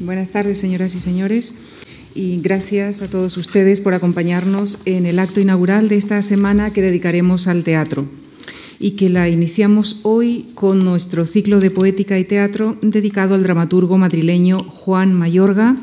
[0.00, 1.52] Buenas tardes, señoras y señores,
[2.14, 6.80] y gracias a todos ustedes por acompañarnos en el acto inaugural de esta semana que
[6.80, 8.06] dedicaremos al teatro
[8.78, 13.98] y que la iniciamos hoy con nuestro ciclo de poética y teatro dedicado al dramaturgo
[13.98, 15.76] madrileño Juan Mayorga,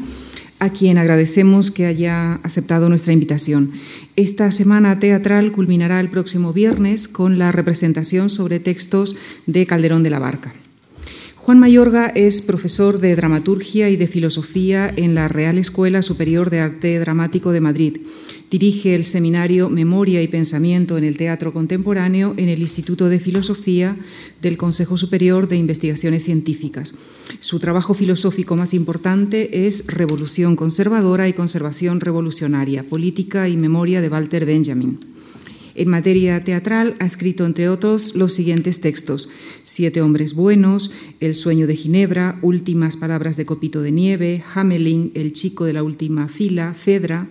[0.57, 3.73] a quien agradecemos que haya aceptado nuestra invitación.
[4.15, 9.15] Esta semana teatral culminará el próximo viernes con la representación sobre textos
[9.45, 10.55] de Calderón de la Barca.
[11.47, 16.59] Juan Mayorga es profesor de dramaturgia y de filosofía en la Real Escuela Superior de
[16.59, 18.01] Arte Dramático de Madrid.
[18.51, 23.95] Dirige el seminario Memoria y Pensamiento en el Teatro Contemporáneo en el Instituto de Filosofía
[24.41, 26.95] del Consejo Superior de Investigaciones Científicas.
[27.39, 34.09] Su trabajo filosófico más importante es Revolución Conservadora y Conservación Revolucionaria, Política y Memoria de
[34.09, 35.16] Walter Benjamin.
[35.77, 39.29] En materia teatral ha escrito, entre otros, los siguientes textos:
[39.61, 45.33] Siete hombres buenos, El sueño de Ginebra, Últimas palabras de Copito de Nieve, Hamelin, El
[45.33, 47.29] chico de la última fila, Fedra,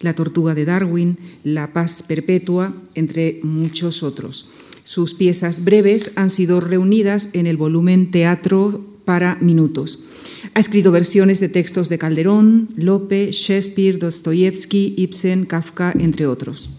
[0.00, 4.46] La tortuga de Darwin, La paz perpetua, entre muchos otros.
[4.84, 10.04] Sus piezas breves han sido reunidas en el volumen Teatro para Minutos.
[10.54, 16.70] Ha escrito versiones de textos de Calderón, Lope, Shakespeare, Dostoyevsky, Ibsen, Kafka, entre otros.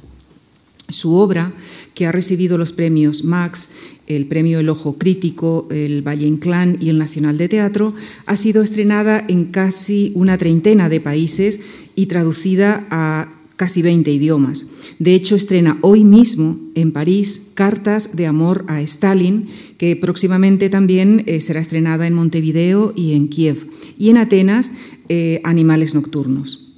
[0.90, 1.54] Su obra,
[1.94, 3.70] que ha recibido los premios Max,
[4.08, 7.94] el premio El Ojo Crítico, el Valle Inclán y el Nacional de Teatro,
[8.26, 11.60] ha sido estrenada en casi una treintena de países
[11.96, 14.68] y traducida a casi 20 idiomas.
[15.00, 21.24] De hecho, estrena hoy mismo en París Cartas de Amor a Stalin, que próximamente también
[21.28, 23.68] eh, será estrenada en Montevideo y en Kiev,
[23.98, 24.72] y en Atenas
[25.10, 26.69] eh, Animales Nocturnos.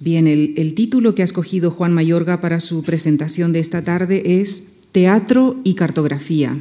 [0.00, 4.74] Bien, el, título que ha escogido Juan Mayorga para su presentación de esta tarde es
[4.92, 6.56] Teatro y Cartografía,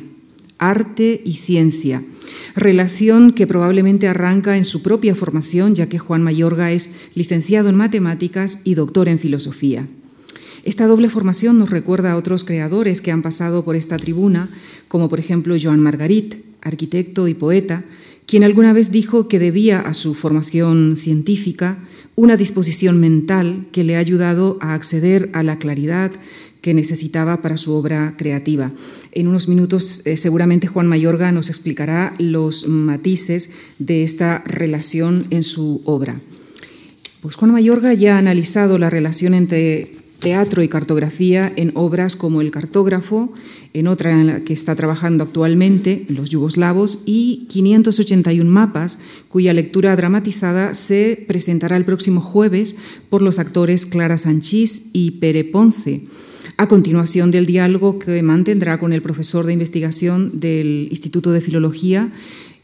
[0.58, 2.04] Arte y Ciencia,
[2.56, 7.76] relación que probablemente arranca en su propia formación, ya que Juan Mayorga es licenciado en
[7.76, 9.88] matemáticas y doctor en filosofía.
[10.64, 14.50] Esta doble formación nos recuerda a otros creadores que han pasado por esta tribuna,
[14.88, 17.84] como por ejemplo Joan Margarit, arquitecto y poeta,
[18.28, 21.80] quien alguna vez dijo que debía a su formación científica
[22.16, 26.12] una disposición mental que le ha ayudado a acceder a la claridad
[26.62, 28.74] que necesitaba para su obra creativa.
[29.14, 35.44] En unos minutos eh, seguramente Juan Mayorga nos explicará los matices de esta relación en
[35.44, 36.20] su obra.
[37.22, 42.41] Pues Juan Mayorga ya ha analizado la relación entre teatro y cartografía en obras como
[42.41, 43.33] El cartógrafo,
[43.73, 49.95] en otra en la que está trabajando actualmente, Los yugoslavos, y 581 mapas, cuya lectura
[49.95, 52.75] dramatizada se presentará el próximo jueves
[53.09, 56.03] por los actores Clara Sanchís y Pere Ponce,
[56.57, 62.11] a continuación del diálogo que mantendrá con el profesor de investigación del Instituto de Filología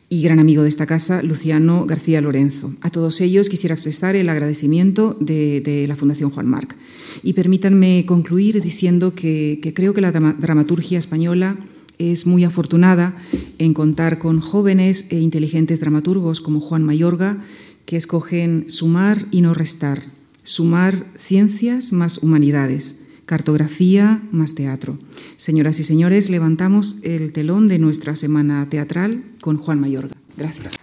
[0.10, 2.74] y gran amigo de esta casa, Luciano García Lorenzo.
[2.82, 6.76] A todos ellos quisiera expresar el agradecimiento de, la Fundación Juan Marc.
[7.24, 11.58] Y permítanme concluir diciendo que, creo que la dramaturgia española
[11.98, 13.16] es muy afortunada
[13.58, 17.44] en contar con jóvenes e inteligentes dramaturgos como Juan Mayorga,
[17.86, 20.04] que escogen sumar y no restar,
[20.44, 25.00] sumar ciencias más humanidades, cartografía más teatro.
[25.38, 30.16] Señoras y señores, levantamos el telón de nuestra semana teatral con Juan Mayorga.
[30.38, 30.78] Gracias.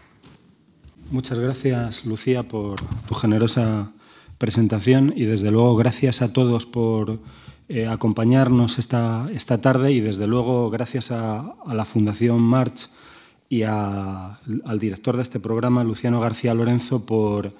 [1.10, 3.92] Muchas gracias, Lucía, por tu generosa
[4.38, 7.20] presentación y desde luego gracias a todos por
[7.68, 12.88] eh, acompañarnos esta, esta tarde y desde luego gracias a, la Fundación March
[13.48, 17.52] y al director de este programa, Luciano García Lorenzo, por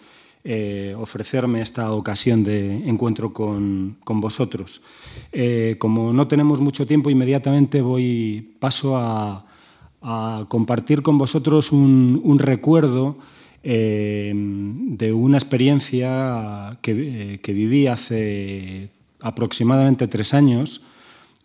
[0.45, 4.83] eh, ofrecerme esta ocasión de encuentro con, vosotros.
[5.33, 9.47] Eh, como no tenemos mucho tiempo, inmediatamente voy paso a,
[10.49, 13.19] compartir con vosotros un recuerdo
[13.63, 18.91] eh, de una experiencia que, viví hace
[19.21, 20.81] aproximadamente tres años,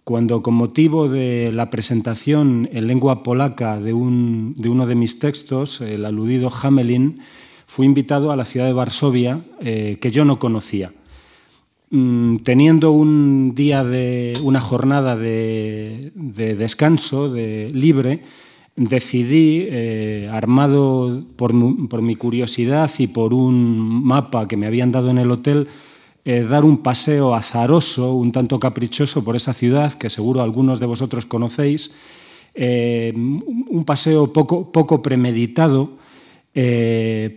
[0.05, 6.05] cuando con motivo de la presentación en lengua polaca de, uno de mis textos, el
[6.05, 7.19] aludido Hamelin,
[7.65, 10.93] fui invitado a la ciudad de Varsovia, eh, que yo no conocía.
[11.91, 16.11] Mm, teniendo un día de una jornada de,
[16.57, 18.23] descanso, de libre,
[18.75, 25.17] decidí, eh, armado por, mi curiosidad y por un mapa que me habían dado en
[25.17, 25.67] el hotel,
[26.25, 30.87] eh, dar un paseo azaroso, un tanto caprichoso por esa ciudad que seguro algunos de
[30.87, 31.93] vosotros conocéis,
[32.57, 35.97] un paseo poco, poco premeditado,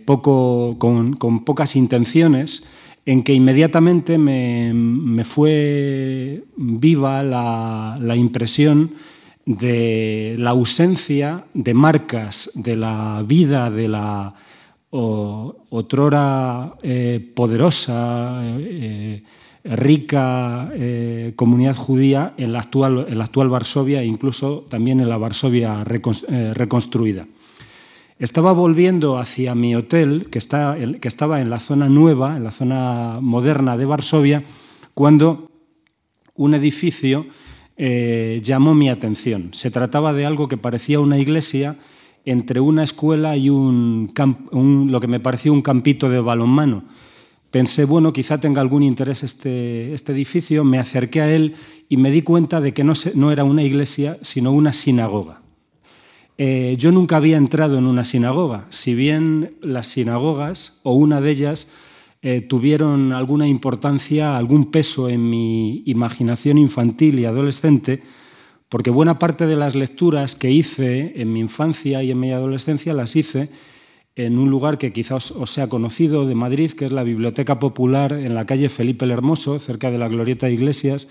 [0.05, 2.63] poco, con, pocas intenciones,
[3.05, 8.91] en que inmediatamente me, fue viva la impresión
[9.49, 14.35] de la ausencia de marcas de la vida de la
[14.91, 19.23] otrora eh, poderosa, eh,
[19.63, 20.71] rica
[21.35, 25.83] comunidad judía en la, actual, en la actual Varsovia e incluso también en la Varsovia
[25.83, 27.27] reconstruida.
[28.19, 32.51] Estaba volviendo hacia mi hotel, que, está, que estaba en la zona nueva, en la
[32.51, 34.43] zona moderna de Varsovia,
[34.93, 35.49] cuando
[36.35, 37.27] un edificio
[37.77, 39.51] eh, llamó mi atención.
[39.53, 41.77] Se trataba de algo que parecía una iglesia
[42.25, 44.11] entre una escuela y un,
[44.91, 46.83] lo que me parecía un campito de balonmano.
[47.51, 51.55] Pensé, bueno, quizá tenga algún interés este, este edificio, me acerqué a él
[51.87, 55.39] y me di cuenta de que no, no era una iglesia, sino una sinagoga.
[56.41, 61.31] Eh, yo nunca había entrado en una sinagoga, si bien las sinagogas, o una de
[61.31, 61.67] ellas,
[62.21, 68.03] eh, tuvieron alguna importancia, algún peso en mi imaginación infantil y adolescente,
[68.69, 72.93] porque buena parte de las lecturas que hice en mi infancia y en mi adolescencia
[72.93, 73.49] las hice
[74.15, 78.13] en un lugar que quizás os sea conocido de Madrid, que es la Biblioteca Popular
[78.13, 81.09] en la calle Felipe el Hermoso, cerca de la Glorieta de Iglesias,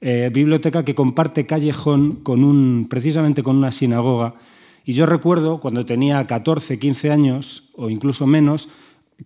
[0.00, 4.36] eh, biblioteca que comparte callejón con un, precisamente con una sinagoga
[4.84, 8.68] y yo recuerdo cuando tenía 14, 15 años o incluso menos,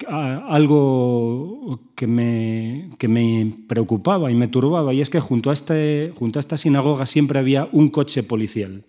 [0.09, 6.13] algo que me, que me, preocupaba y me turbaba, y es que junto a, este,
[6.17, 8.85] junto a esta sinagoga siempre había un coche policial.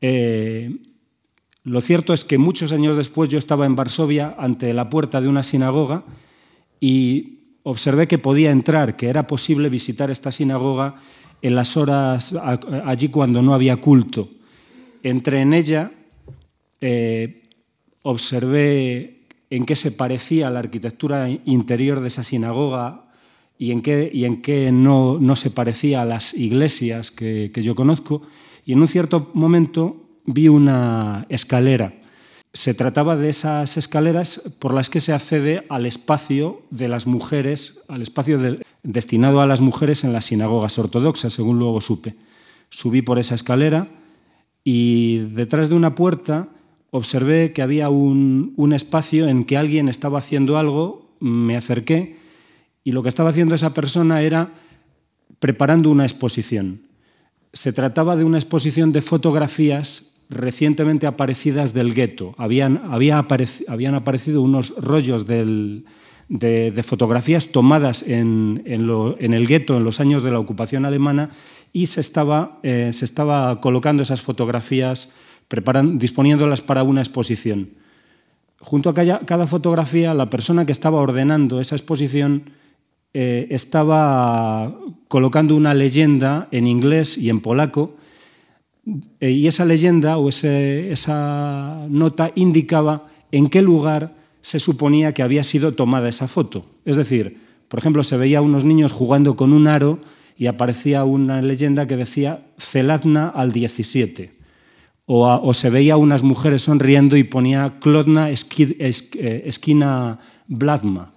[0.00, 0.74] Eh,
[1.64, 5.28] lo cierto es que muchos años después yo estaba en Varsovia ante la puerta de
[5.28, 6.04] una sinagoga
[6.80, 10.96] y observé que podía entrar, que era posible visitar esta sinagoga
[11.42, 12.34] en las horas
[12.84, 14.30] allí cuando no había culto.
[15.04, 15.92] Entré en ella,
[16.80, 17.42] eh,
[18.00, 23.10] observé en qué se parecía la arquitectura interior de esa sinagoga
[23.58, 28.22] y en qué, y en qué no, se parecía a las iglesias que, yo conozco.
[28.64, 32.00] Y en un cierto momento vi una escalera.
[32.54, 37.82] Se trataba de esas escaleras por las que se accede al espacio de las mujeres,
[37.88, 38.38] al espacio
[38.82, 42.14] destinado a las mujeres en las sinagogas ortodoxas, según luego supe.
[42.70, 44.00] Subí por esa escalera
[44.64, 46.48] y detrás de una puerta
[46.90, 52.16] observé que había un, espacio en que alguien estaba haciendo algo, me acerqué
[52.82, 54.54] y lo que estaba haciendo esa persona era
[55.38, 56.82] preparando una exposición.
[57.52, 62.34] Se trataba de una exposición de fotografías recientemente aparecidas del gueto.
[62.38, 65.82] Habían, habían aparecido unos rollos de,
[66.82, 71.30] fotografías tomadas en, en el gueto en los años de la ocupación alemana
[71.74, 75.10] y se estaba, eh, se estaba colocando esas fotografías,
[75.94, 77.70] disponiéndolas para una exposición.
[78.60, 82.50] Junto a cada, fotografía, la persona que estaba ordenando esa exposición
[83.12, 84.78] eh, estaba
[85.08, 87.96] colocando una leyenda en inglés y en polaco,
[89.18, 95.42] eh, y esa leyenda o esa nota indicaba en qué lugar se suponía que había
[95.42, 96.66] sido tomada esa foto.
[96.84, 99.98] Es decir, por ejemplo, se veía a unos niños jugando con un aro
[100.36, 104.32] y aparecía una leyenda que decía Celadna al 17.
[105.06, 111.12] O, se veía unas mujeres sonriendo y ponía Klodna eh, esquina Bladma.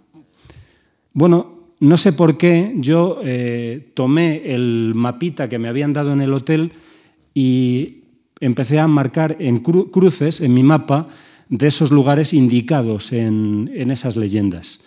[1.13, 6.21] Bueno, no sé por qué yo eh, tomé el mapita que me habían dado en
[6.21, 6.73] el hotel
[7.33, 8.03] y
[8.41, 11.07] empecé a marcar en cruces en mi mapa
[11.47, 14.81] de esos lugares indicados en esas leyendas.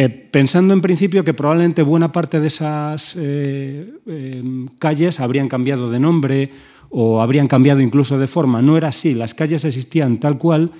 [0.00, 5.90] Eh, pensando en principio que probablemente buena parte de esas eh, em, calles habrían cambiado
[5.90, 6.52] de nombre
[6.88, 8.62] o habrían cambiado incluso de forma.
[8.62, 10.70] No era así, las calles existían tal cual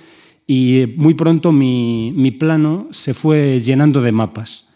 [0.47, 4.69] y muy pronto mi, plano se fue llenando de mapas.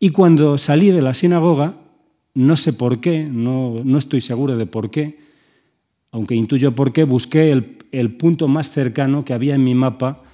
[0.00, 1.76] Y cuando salí de la sinagoga,
[2.34, 5.20] no sé por qué, no, estoy seguro de por qué,
[6.10, 7.52] aunque intuyo por qué, busqué
[7.92, 10.24] el punto más cercano que había en mi mapa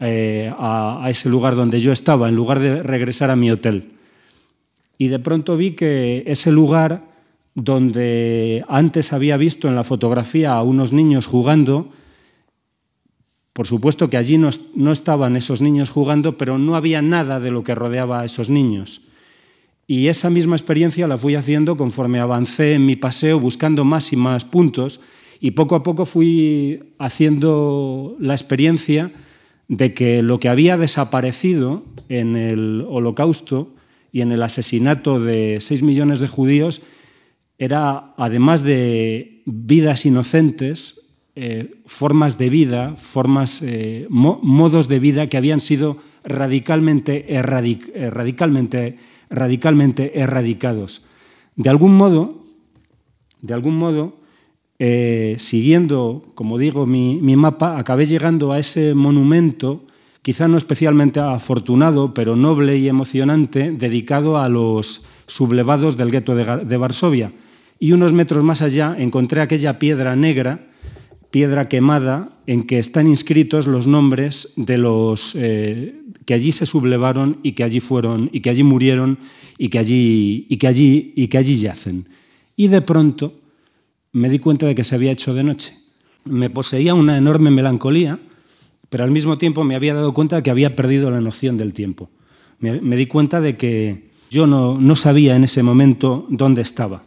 [0.00, 3.92] eh, a, ese lugar donde yo estaba, en lugar de regresar a mi hotel.
[4.96, 7.02] Y de pronto vi que ese lugar
[7.54, 11.88] donde antes había visto en la fotografía a unos niños jugando,
[13.52, 17.50] por supuesto que allí no, no, estaban esos niños jugando, pero no había nada de
[17.50, 19.02] lo que rodeaba a esos niños.
[19.88, 24.16] Y esa misma experiencia la fui haciendo conforme avancé en mi paseo buscando más y
[24.16, 25.00] más puntos
[25.40, 29.10] y poco a poco fui haciendo la experiencia
[29.68, 33.74] de que lo que había desaparecido en el holocausto
[34.10, 36.82] y en el asesinato de seis millones de judíos
[37.58, 45.36] era, además de vidas inocentes, eh, formas de vida, formas, eh, modos de vida que
[45.36, 48.98] habían sido radicalmente, eh, radicalmente,
[49.30, 51.04] radicalmente erradicados.
[51.56, 52.44] De algún modo,
[53.40, 54.17] de algún modo,
[54.78, 59.84] eh, siguiendo, como digo, mi, mapa, acabé llegando a ese monumento
[60.22, 66.76] quizá no especialmente afortunado, pero noble y emocionante, dedicado a los sublevados del gueto de,
[66.76, 67.32] Varsovia.
[67.78, 70.68] Y unos metros más allá encontré aquella piedra negra,
[71.30, 77.38] piedra quemada, en que están inscritos los nombres de los eh, que allí se sublevaron
[77.42, 79.18] y que allí fueron y que allí murieron
[79.56, 82.08] y que allí y que allí y que allí yacen.
[82.54, 83.32] Y de pronto
[84.12, 85.76] me di cuenta de que se había hecho de noche.
[86.24, 88.18] Me poseía una enorme melancolía
[88.88, 91.74] pero al mismo tiempo me había dado cuenta de que había perdido la noción del
[91.74, 92.10] tiempo.
[92.60, 97.04] Me, di cuenta de que yo no, no, sabía en ese momento dónde estaba.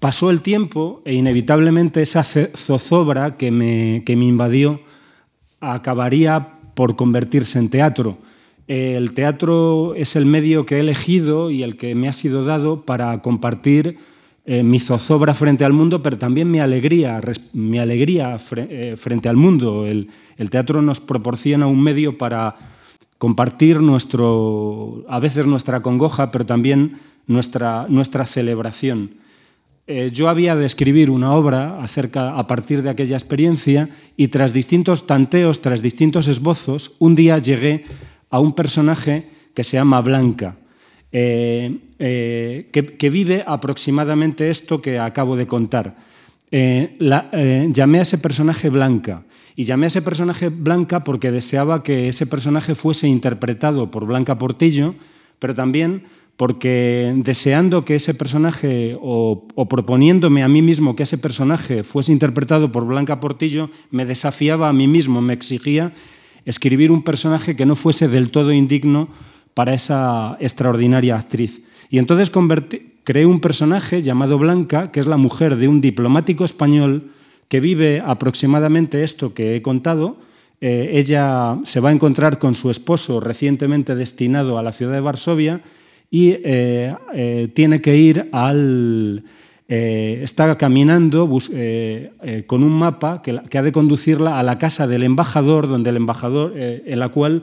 [0.00, 4.80] Pasó el tiempo e inevitablemente esa zozobra que me, que me invadió
[5.60, 8.18] acabaría por convertirse en teatro.
[8.66, 12.84] El teatro es el medio que he elegido y el que me ha sido dado
[12.84, 13.98] para compartir
[14.48, 17.20] eh, mi zozobra frente al mundo, pero también mi alegría,
[17.52, 19.84] mi alegría eh, frente al mundo.
[19.86, 20.08] El,
[20.50, 22.54] teatro nos proporciona un medio para
[23.18, 29.16] compartir nuestro, a veces nuestra congoja, pero también nuestra, nuestra celebración.
[29.88, 34.52] Eh, yo había de escribir una obra acerca, a partir de aquella experiencia y tras
[34.52, 37.84] distintos tanteos, tras distintos esbozos, un día llegué
[38.30, 40.56] a un personaje que se llama Blanca.
[41.10, 45.96] Eh, eh, que, vive aproximadamente esto que acabo de contar.
[46.50, 46.96] Eh,
[47.72, 49.24] llamé a ese personaje Blanca.
[49.56, 54.38] Y llamé a ese personaje Blanca porque deseaba que ese personaje fuese interpretado por Blanca
[54.38, 54.94] Portillo,
[55.38, 56.04] pero también
[56.36, 62.12] porque deseando que ese personaje o, o, proponiéndome a mí mismo que ese personaje fuese
[62.12, 65.94] interpretado por Blanca Portillo, me desafiaba a mí mismo, me exigía
[66.44, 69.08] escribir un personaje que no fuese del todo indigno
[69.54, 71.62] para esa extraordinaria actriz.
[71.90, 72.30] Y entonces
[73.04, 77.10] creé un personaje llamado Blanca, que es la mujer de un diplomático español
[77.48, 80.18] que vive aproximadamente esto que he contado.
[80.60, 85.00] Eh, ella se va a encontrar con su esposo recientemente destinado a la ciudad de
[85.00, 85.60] Varsovia
[86.10, 89.24] y eh, eh, tiene que ir al...
[89.68, 91.28] está caminando
[92.46, 96.52] con un mapa que, ha de conducirla a la casa del embajador, donde el embajador,
[96.56, 97.42] en la cual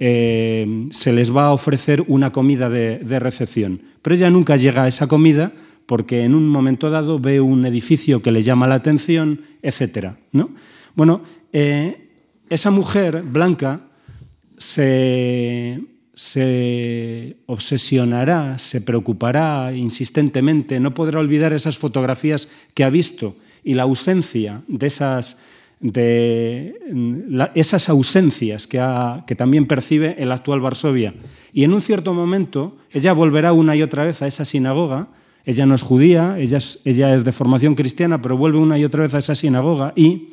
[0.00, 3.82] eh, se les va a ofrecer una comida de, recepción.
[4.02, 5.52] Pero ella nunca llega a esa comida
[5.86, 10.12] porque en un momento dado ve un edificio que le llama la atención, etc.
[10.32, 10.50] ¿no?
[10.94, 12.08] Bueno, eh,
[12.48, 13.80] esa mujer blanca
[14.56, 15.80] se,
[17.46, 24.62] obsesionará, se preocupará insistentemente, no podrá olvidar esas fotografías que ha visto y la ausencia
[24.68, 25.38] de esas
[25.80, 26.74] de
[27.54, 31.14] esas ausencias que, también percibe el actual Varsovia.
[31.52, 35.08] Y en un cierto momento ella volverá una y otra vez a esa sinagoga,
[35.44, 38.84] ella no es judía, ella es, ella es de formación cristiana, pero vuelve una y
[38.84, 40.30] otra vez a esa sinagoga y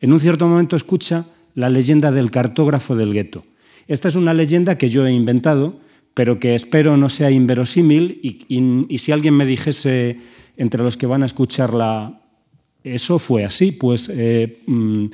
[0.00, 3.44] en un cierto momento escucha la leyenda del cartógrafo del gueto.
[3.86, 5.80] Esta es una leyenda que yo he inventado,
[6.14, 8.46] pero que espero no sea inverosímil y,
[8.88, 10.18] y si alguien me dijese
[10.56, 12.19] entre los que van a escucharla
[12.84, 15.06] eso fue así, pues eh, mm,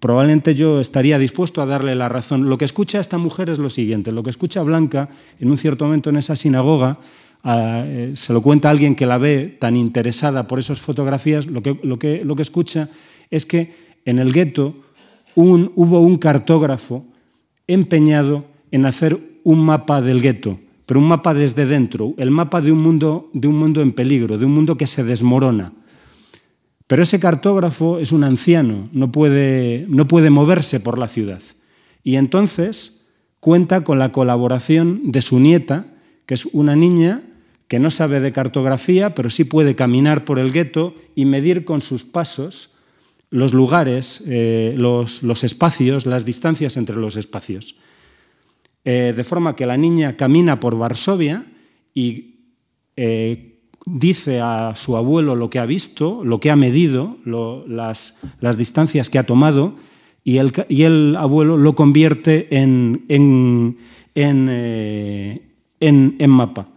[0.00, 2.48] probablemente yo estaría dispuesto a darle la razón.
[2.48, 5.08] Lo que escucha esta mujer es lo siguiente, lo que escucha Blanca
[5.40, 6.98] en un cierto momento en esa sinagoga,
[7.44, 11.78] eh, se lo cuenta alguien que la ve tan interesada por esas fotografías, lo que,
[11.82, 12.90] lo que, lo que escucha
[13.30, 14.74] es que en el gueto
[15.34, 17.04] hubo un cartógrafo
[17.66, 22.72] empeñado en hacer un mapa del gueto, pero un mapa desde dentro, el mapa de
[22.72, 25.72] un mundo, de un mundo en peligro, de un mundo que se desmorona.
[26.86, 31.42] Pero ese cartógrafo es un anciano, no puede, no puede moverse por la ciudad.
[32.04, 33.02] Y entonces
[33.40, 35.86] cuenta con la colaboración de su nieta,
[36.26, 37.22] que es una niña
[37.68, 41.82] que no sabe de cartografía, pero sí puede caminar por el gueto y medir con
[41.82, 42.70] sus pasos
[43.30, 47.74] los lugares, eh, los, espacios, las distancias entre los espacios.
[48.84, 51.44] Eh, de forma que la niña camina por Varsovia
[51.92, 52.36] y
[52.96, 53.55] eh,
[53.86, 58.14] dice a su abuelo lo que ha visto, lo que ha medido, las,
[58.58, 59.76] distancias que ha tomado,
[60.24, 63.78] y el, abuelo lo convierte en, en,
[64.16, 66.68] eh, mapa.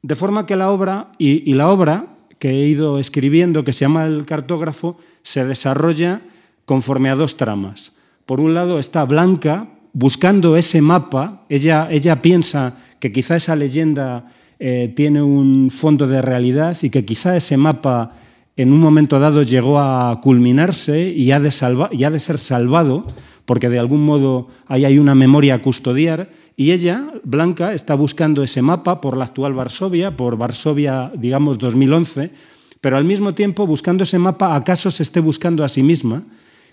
[0.00, 4.06] De forma que la obra, y, la obra que he ido escribiendo, que se llama
[4.06, 6.22] El cartógrafo, se desarrolla
[6.64, 7.94] conforme a dos tramas.
[8.24, 14.32] Por un lado está Blanca buscando ese mapa, ella, ella piensa que quizá esa leyenda
[14.58, 18.12] eh, tiene un fondo de realidad y que quizá ese mapa
[18.56, 21.50] en un momento dado llegó a culminarse y ha de,
[21.92, 23.04] y ha de ser salvado,
[23.44, 28.42] porque de algún modo ahí hay una memoria a custodiar, y ella, Blanca, está buscando
[28.42, 32.32] ese mapa por la actual Varsovia, por Varsovia, digamos, 2011,
[32.80, 36.24] pero al mismo tiempo, buscando ese mapa, acaso se esté buscando a sí misma,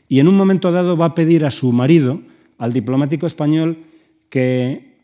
[0.09, 2.19] y en un momento dado va a pedir a su marido,
[2.57, 3.77] al diplomático español,
[4.29, 4.94] que,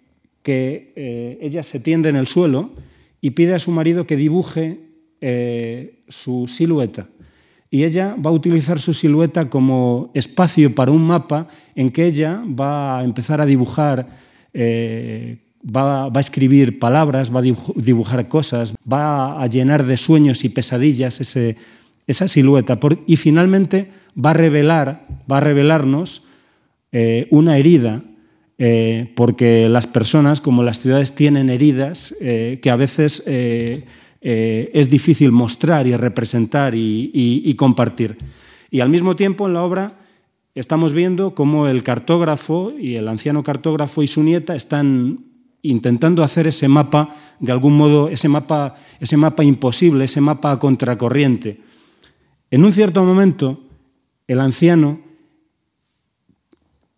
[0.44, 2.72] que eh, ella se tiende en el suelo
[3.20, 4.80] y pide a su marido que dibuje
[5.22, 7.08] eh, su silueta.
[7.70, 12.44] Y ella va a utilizar su silueta como espacio para un mapa en que ella
[12.48, 14.08] va a empezar a dibujar,
[14.54, 17.44] eh, va, a escribir palabras, va a
[17.76, 21.56] dibujar cosas, va a llenar de sueños y pesadillas ese,
[22.08, 22.78] esa silueta.
[23.08, 26.24] y finalmente va a revelar, va a revelarnos
[27.30, 28.04] una herida,
[28.64, 35.32] eh, porque las personas, como las ciudades, tienen heridas eh, que a veces es difícil
[35.32, 38.20] mostrar y representar y, compartir.
[38.70, 39.98] Y al mismo tiempo en la obra
[40.54, 45.26] estamos viendo cómo el cartógrafo y el anciano cartógrafo y su nieta están
[45.64, 50.60] intentando hacer ese mapa, de algún modo, ese mapa, ese mapa imposible, ese mapa a
[50.60, 51.62] contracorriente.
[52.52, 53.60] En un cierto momento,
[54.28, 55.00] el anciano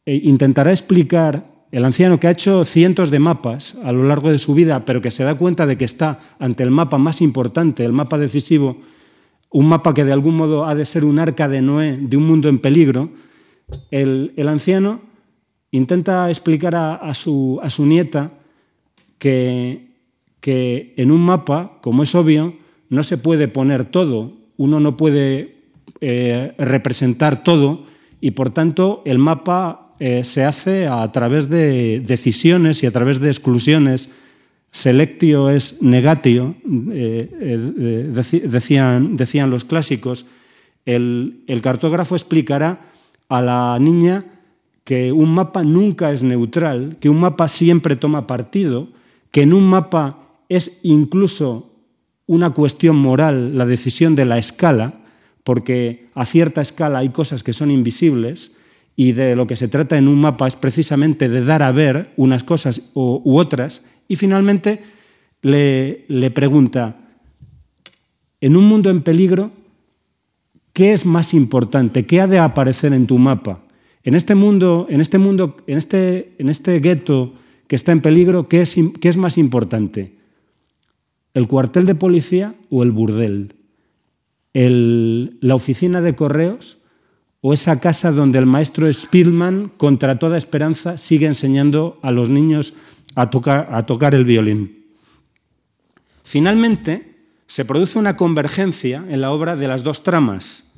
[0.06, 4.38] eh, intentará explicar, el anciano que ha hecho cientos de mapas a lo largo de
[4.38, 7.84] su vida, pero que se da cuenta de que está ante el mapa más importante,
[7.84, 8.78] el mapa decisivo,
[9.50, 12.28] un mapa que de algún modo ha de ser un arca de Noé, de un
[12.28, 13.10] mundo en peligro,
[13.90, 15.02] el, anciano
[15.72, 18.34] intenta explicar a, su, nieta
[19.18, 19.96] que,
[20.42, 22.54] que en un mapa, como es obvio,
[22.90, 25.56] no se puede poner todo, uno no puede
[26.02, 27.86] eh, representar todo
[28.22, 33.22] y por tanto el mapa eh, se hace a través de decisiones y a través
[33.22, 34.10] de exclusiones.
[34.70, 36.56] Selectio es negatio,
[36.92, 38.12] eh,
[38.44, 40.26] decían, decían, los clásicos.
[40.84, 42.82] El cartógrafo explicará
[43.30, 44.26] a la niña
[44.84, 48.90] que un mapa nunca es neutral, que un mapa siempre toma partido,
[49.32, 50.18] que en un mapa
[50.50, 51.72] es incluso
[52.26, 55.00] una cuestión moral la decisión de la escala,
[55.46, 58.52] porque a cierta escala hay cosas que son invisibles
[58.96, 62.14] y de lo que se trata en un mapa es precisamente de dar a ver
[62.16, 63.84] unas cosas u otras.
[64.08, 64.82] Y finalmente
[65.42, 66.98] le, pregunta,
[68.40, 69.52] en un mundo en peligro,
[70.74, 72.06] ¿qué es más importante?
[72.06, 73.64] ¿Qué ha de aparecer en tu mapa?
[74.04, 77.34] En este mundo, en este mundo, en este, en este gueto
[77.68, 80.14] que está en peligro, ¿qué es, ¿qué es más importante?
[81.34, 83.56] ¿El cuartel de policía o el burdel?
[84.56, 86.83] la oficina de correos
[87.46, 92.74] o esa casa donde el maestro Spielman, contra toda esperanza, sigue enseñando a los niños
[93.16, 94.86] a tocar, a tocar el violín.
[96.24, 100.72] Finalmente, se produce una convergencia en la obra de las dos tramas.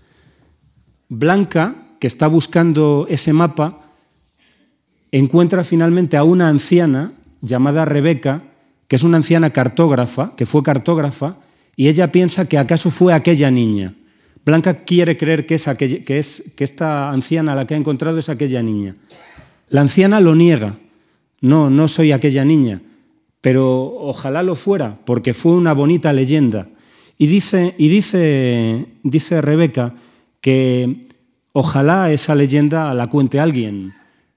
[1.07, 3.81] Blanca, que está buscando ese mapa,
[5.11, 8.41] encuentra finalmente a una anciana llamada Rebeca,
[8.87, 11.37] que es una anciana cartógrafa, que fue cartógrafa,
[11.75, 13.93] y ella piensa que acaso fue aquella niña.
[14.45, 18.29] Blanca quiere creer que, es que, es, que esta anciana la que ha encontrado es
[18.29, 18.95] aquella niña.
[19.69, 20.77] La anciana lo niega.
[21.41, 22.81] No, no soy aquella niña,
[23.41, 26.67] pero ojalá lo fuera, porque fue una bonita leyenda.
[27.17, 29.95] Y dice, y dice, dice Rebeca
[30.41, 31.01] que
[31.51, 33.93] ojalá esa leyenda la cuente alguien,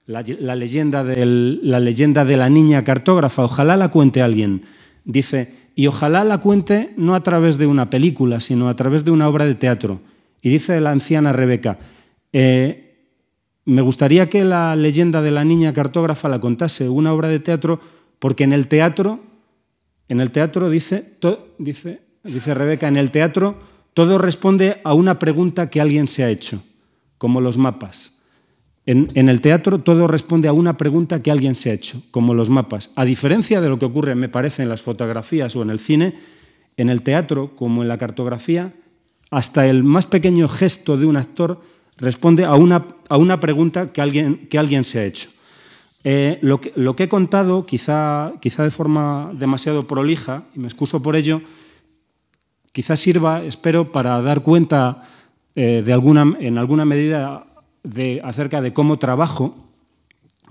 [0.07, 0.23] la,
[0.55, 4.63] leyenda la leyenda de la niña cartógrafa, ojalá la cuente alguien.
[5.05, 9.13] Dice, y ojalá la cuente no a través de una película, sino a través de
[9.13, 10.01] una obra de teatro.
[10.43, 11.79] Y dice la anciana Rebeca,
[12.33, 12.97] eh,
[13.65, 17.81] me gustaría que la leyenda de la niña cartógrafa la contase una obra de teatro,
[18.19, 19.21] porque en el teatro,
[20.09, 21.13] en el teatro dice,
[21.59, 23.61] dice, dice Rebeca, en el teatro
[23.95, 26.61] todo responde a una pregunta que alguien se ha hecho,
[27.19, 28.18] como los mapas.
[28.91, 32.49] En, el teatro todo responde a una pregunta que alguien se ha hecho, como los
[32.49, 32.91] mapas.
[32.97, 36.15] A diferencia de lo que ocurre, me parece, en las fotografías o en el cine,
[36.79, 38.73] en el teatro, como en la cartografía,
[39.31, 41.61] hasta el más pequeño gesto de un actor
[41.99, 45.29] responde a una, a una pregunta que alguien, que alguien se ha hecho.
[46.03, 50.67] Eh, lo, que, lo, que, he contado, quizá, quizá de forma demasiado prolija, y me
[50.67, 51.43] excuso por ello,
[52.73, 55.03] quizá sirva, espero, para dar cuenta
[55.55, 57.48] eh, de alguna, en alguna medida
[58.23, 59.55] acerca de cómo trabajo,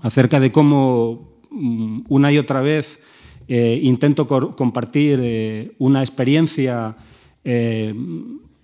[0.00, 3.00] acerca de cómo mm, una y otra vez
[3.46, 6.96] eh, intento compartir eh, una experiencia
[7.44, 7.94] eh,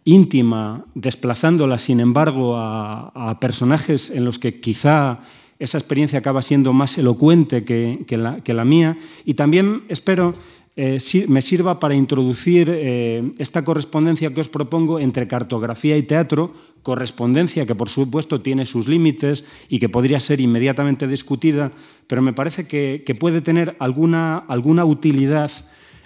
[0.05, 5.21] íntima, desplazándola, sin embargo, a, personajes en los que quizá
[5.59, 8.99] esa experiencia acaba siendo más elocuente que la mía.
[9.25, 10.35] Y también espero
[10.77, 16.53] eh, me sirva para introducir eh, esta correspondencia que os propongo entre cartografía y teatro,
[16.83, 21.71] correspondencia que por supuesto tiene sus límites y que podría ser inmediatamente discutida,
[22.09, 25.53] pero me parece que, puede tener alguna, alguna utilidad,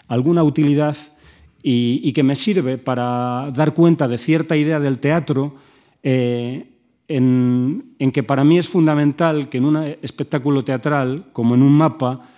[0.07, 0.99] alguna utilidad
[1.63, 5.57] y, que me sirve para dar cuenta de cierta idea del teatro.
[6.03, 6.69] Eh,
[7.09, 12.29] en, que para mí es fundamental que en un espectáculo teatral, como en un mapa,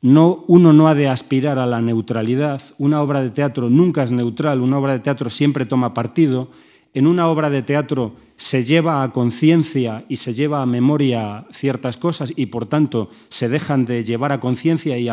[0.00, 2.62] no, uno no ha de aspirar a la neutralidad.
[2.78, 6.50] Una obra de teatro nunca es neutral, una obra de teatro siempre toma partido.
[6.94, 11.96] En una obra de teatro se lleva a conciencia y se lleva a memoria ciertas
[11.96, 15.08] cosas y por tanto se dejan de llevar a conciencia y,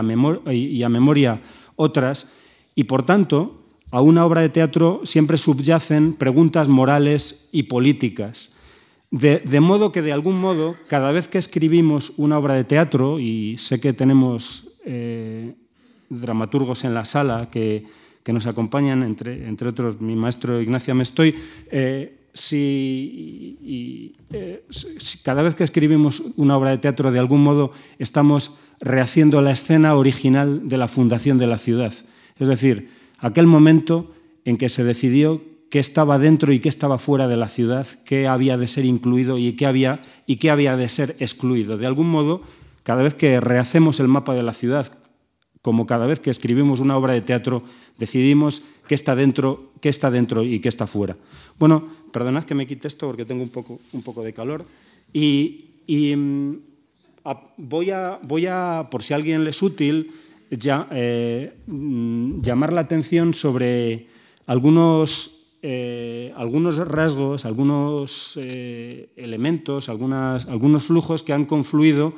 [0.51, 1.41] y, a memoria
[1.75, 2.27] otras.
[2.75, 8.51] Y por tanto, a una obra de teatro siempre subyacen preguntas morales y políticas.
[9.11, 13.57] De, modo que, de algún modo, cada vez que escribimos una obra de teatro, y
[13.57, 15.55] sé que tenemos eh,
[16.09, 17.85] dramaturgos en la sala que,
[18.27, 21.35] nos acompañan, entre, entre, otros mi maestro Ignacio Mestoy,
[21.69, 27.71] eh, si, eh, si, cada vez que escribimos una obra de teatro, de algún modo
[27.97, 31.93] estamos rehaciendo la escena original de la fundación de la ciudad.
[32.37, 34.11] Es decir, aquel momento
[34.43, 38.27] en que se decidió qué estaba dentro y qué estaba fuera de la ciudad, qué
[38.27, 41.77] había de ser incluido y qué había, y qué había de ser excluido.
[41.77, 42.41] De algún modo,
[42.85, 44.95] cada vez que rehacemos el mapa de la ciudad,
[45.63, 47.63] como cada vez que escribimos una obra de teatro,
[47.97, 51.17] decidimos qué está dentro, qué está dentro y qué está fuera.
[51.57, 54.65] Bueno, perdonad que me quite esto porque tengo un poco, un poco de calor.
[55.11, 56.53] Y, mm,
[57.57, 60.11] voy, a, voy a, por si a alguien le es útil,
[60.51, 64.09] eh, mm, llamar la atención sobre
[64.45, 72.13] algunos, eh, algunos rasgos, algunos eh, elementos, algunas, algunos flujos que han confluido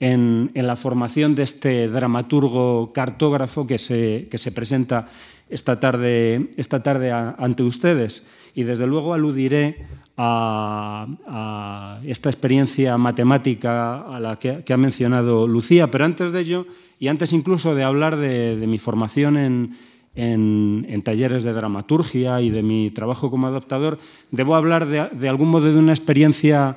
[0.00, 5.08] en, la formación de este dramaturgo cartógrafo que se, que se presenta
[5.48, 8.24] esta tarde, esta tarde ante ustedes.
[8.54, 15.90] Y desde luego aludiré a, esta experiencia matemática a la que, ha mencionado Lucía.
[15.90, 16.66] Pero antes de ello,
[16.98, 19.76] y antes incluso de hablar de, mi formación en,
[20.14, 23.98] en, talleres de dramaturgia y de mi trabajo como adaptador,
[24.30, 26.76] debo hablar de, algún modo de una experiencia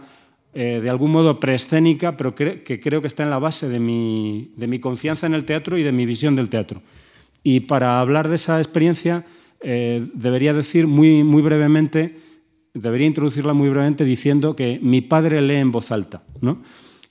[0.54, 4.52] eh, de algún modo preescénica, pero que creo que está en la base de mi,
[4.56, 6.82] de mi, confianza en el teatro y de mi visión del teatro.
[7.44, 9.26] Y para hablar de esa experiencia,
[9.62, 12.18] eh, debería decir muy, muy brevemente,
[12.74, 16.24] debería introducirla muy brevemente diciendo que mi padre lee en voz alta.
[16.42, 16.64] ¿no?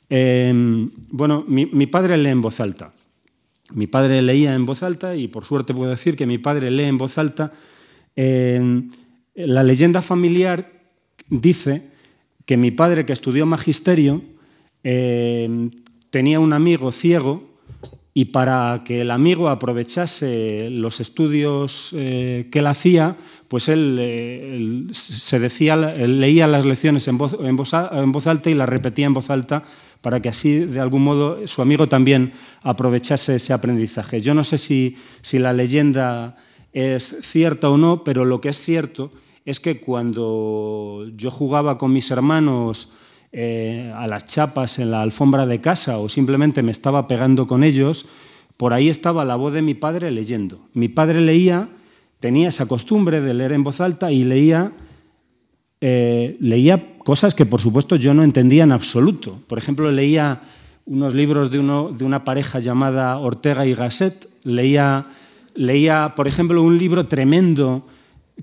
[0.09, 2.93] Em, bueno, mi, padre lee en voz alta.
[3.73, 6.85] Mi padre leía en voz alta y por suerte puedo decir que mi padre lee
[6.85, 7.53] en voz alta.
[8.17, 8.91] Em,
[9.35, 10.73] la leyenda familiar
[11.29, 11.98] dice
[12.49, 14.23] que mi padre, que estudió magisterio,
[14.83, 15.69] em,
[16.09, 17.43] tenía un amigo ciego
[18.15, 24.87] y para que el amigo aprovechase los estudios eh, que él hacía, pues él, eh,
[24.93, 29.29] se decía, leía las lecciones en voz, en, voz, alta y las repetía en voz
[29.29, 29.65] alta
[30.01, 32.33] para que así, de algún modo, su amigo también
[32.63, 34.23] aprovechase ese aprendizaje.
[34.23, 36.35] Yo no sé si, si la leyenda
[36.73, 39.13] es cierta o no, pero lo que es cierto
[39.49, 42.91] es que cuando yo jugaba con mis hermanos
[43.33, 47.65] eh, a las chapas en la alfombra de casa o simplemente me estaba pegando con
[47.65, 48.05] ellos,
[48.59, 50.61] por ahí estaba la voz de mi padre leyendo.
[50.75, 51.71] Mi padre leía,
[52.21, 54.73] tenía esa costumbre de leer en voz alta y leía,
[55.81, 59.41] eh, leía cosas que por supuesto yo no entendía en absoluto.
[59.47, 60.43] Por ejemplo, leía
[60.85, 65.07] unos libros de, de una pareja llamada Ortega y Gasset, leía,
[65.55, 67.87] leía, por ejemplo, un libro tremendo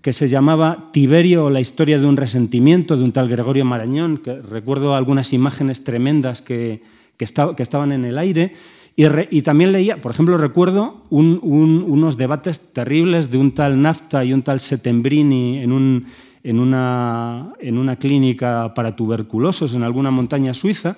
[0.01, 4.17] que se llamaba Tiberio o la historia de un resentimiento de un tal Gregorio Marañón,
[4.17, 6.81] que recuerdo algunas imágenes tremendas que,
[7.17, 8.53] que, estaban en el aire.
[8.97, 14.41] Y, también leía, por ejemplo, recuerdo unos debates terribles de un tal Nafta y un
[14.41, 16.05] tal Setembrini en, un,
[16.43, 20.95] en, una, en una clínica para tuberculosos en alguna montaña suiza.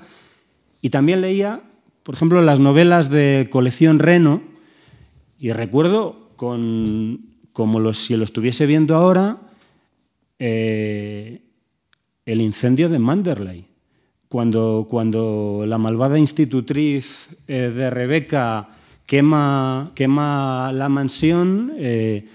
[0.81, 1.61] Y también leía,
[2.03, 4.41] por ejemplo, las novelas de colección Reno.
[5.39, 9.35] Y recuerdo con como si lo estuviese viendo ahora,
[10.37, 11.41] eh,
[12.23, 13.65] el incendio de Manderley.
[14.29, 18.69] Cuando, cuando la malvada institutriz eh, de Rebeca
[19.07, 22.27] quema, quema la mansión, eh,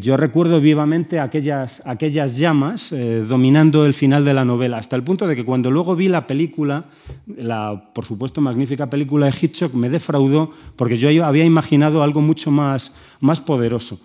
[0.00, 2.94] yo recuerdo vivamente aquellas, aquellas llamas
[3.26, 6.28] dominando el final de la novela, hasta el punto de que cuando luego vi la
[6.28, 6.84] película,
[7.26, 12.52] la por supuesto magnífica película de Hitchcock, me defraudó porque yo había imaginado algo mucho
[12.52, 13.98] más, más poderoso.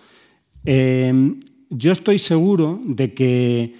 [0.66, 1.38] Em,
[1.70, 3.74] yo estoy seguro de que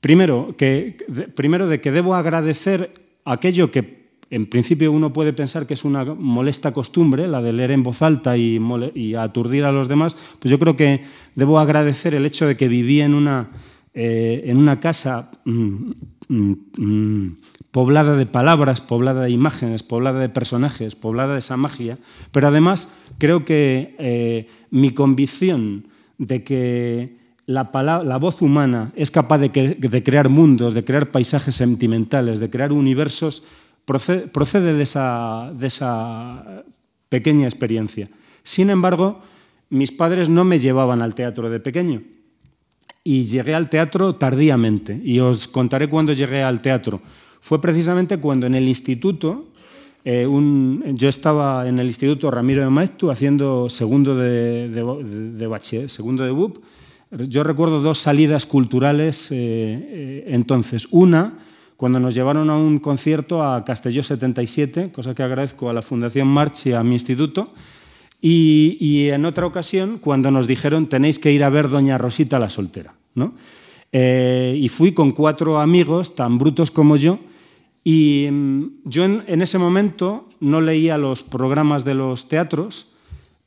[0.00, 0.96] primero, que,
[1.34, 2.92] primero de que debo agradecer
[3.24, 3.96] aquello que
[4.30, 8.02] en principio uno puede pensar que es una molesta costumbre, la de leer en voz
[8.02, 8.60] alta y,
[9.14, 11.02] aturdir a los demás, pues yo creo que
[11.34, 13.50] debo agradecer el hecho de que viví en una,
[13.94, 15.90] eh, en una casa mm,
[16.28, 17.38] mm, mm,
[17.70, 21.98] poblada de palabras, poblada de imágenes, poblada de personajes, poblada de esa magia,
[22.32, 25.86] pero además creo que eh, mi convicción
[26.18, 27.70] de que la,
[28.04, 33.44] la voz humana es capaz de, crear mundos, de crear paisajes sentimentales, de crear universos,
[33.84, 36.64] procede, de esa
[37.08, 38.10] pequeña experiencia.
[38.42, 39.20] Sin embargo,
[39.70, 42.02] mis padres no me llevaban al teatro de pequeño
[43.04, 45.00] y llegué al teatro tardíamente.
[45.04, 47.00] Y os contaré cuándo llegué al teatro.
[47.40, 49.52] Fue precisamente cuando en el instituto,
[50.08, 50.28] eh,
[50.94, 56.58] yo estaba en el instituto Ramiro de Maestu haciendo segundo de, de, segundo de BUP.
[57.10, 60.86] Yo recuerdo dos salidas culturales eh, eh, entonces.
[60.92, 61.38] Una,
[61.76, 66.28] cuando nos llevaron a un concierto a Castelló 77, cosa que agradezco a la Fundación
[66.28, 67.52] March y a mi instituto,
[68.22, 72.48] y, en otra ocasión cuando nos dijeron tenéis que ir a ver Doña Rosita la
[72.48, 72.94] soltera.
[73.16, 73.34] ¿no?
[73.90, 77.18] Eh, y fui con cuatro amigos tan brutos como yo,
[77.88, 82.88] y mm, yo en, ese momento no leía los programas de los teatros,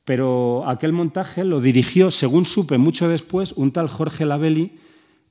[0.05, 4.77] pero aquel montaje lo dirigió, según supe mucho después, un tal Jorge Labelli,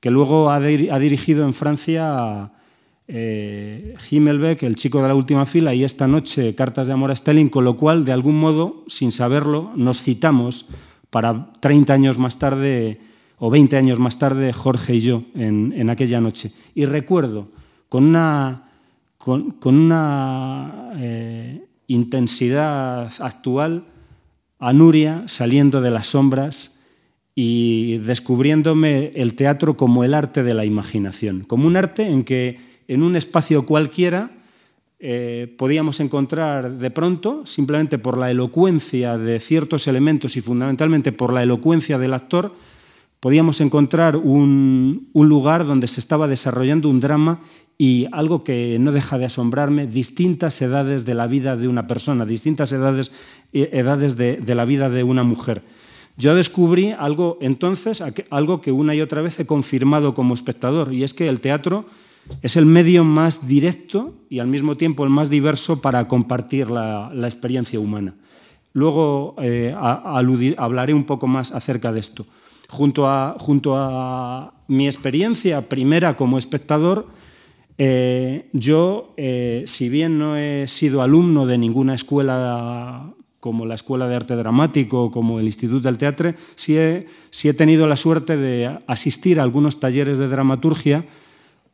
[0.00, 2.52] que luego ha, dirigido en Francia
[3.08, 7.14] eh, Himmelbeck, el chico de la última fila, y esta noche Cartas de Amor a
[7.14, 10.66] Stalin, con lo cual, de algún modo, sin saberlo, nos citamos
[11.08, 13.00] para 30 años más tarde,
[13.38, 16.52] o 20 años más tarde, Jorge y yo, en, aquella noche.
[16.74, 17.48] Y recuerdo
[17.88, 18.67] con una,
[19.18, 23.84] con, una eh, intensidad actual
[24.58, 26.80] a Nuria saliendo de las sombras
[27.34, 32.58] y descubriéndome el teatro como el arte de la imaginación, como un arte en que
[32.88, 34.30] en un espacio cualquiera
[35.00, 41.32] eh, podíamos encontrar de pronto, simplemente por la elocuencia de ciertos elementos y fundamentalmente por
[41.32, 42.52] la elocuencia del actor,
[43.20, 47.40] podíamos encontrar un, lugar donde se estaba desarrollando un drama
[47.78, 52.26] y algo que no deja de asombrarme, distintas edades de la vida de una persona,
[52.26, 53.12] distintas edades,
[53.52, 55.62] eh, edades de, de la vida de una mujer.
[56.16, 61.04] Yo descubrí algo entonces, algo que una y otra vez he confirmado como espectador, y
[61.04, 61.86] es que el teatro
[62.42, 67.10] es el medio más directo y al mismo tiempo el más diverso para compartir la,
[67.24, 68.14] experiencia humana.
[68.72, 72.26] Luego eh, hablaré un poco más acerca de esto.
[72.68, 77.06] Junto a, mi experiencia primera como espectador,
[77.78, 84.08] eh, yo, eh, si bien no he sido alumno de ninguna escuela como la Escuela
[84.08, 88.78] de Arte Dramático o como el Instituto del Teatro, sí he tenido la suerte de
[88.88, 91.06] asistir a algunos talleres de dramaturgia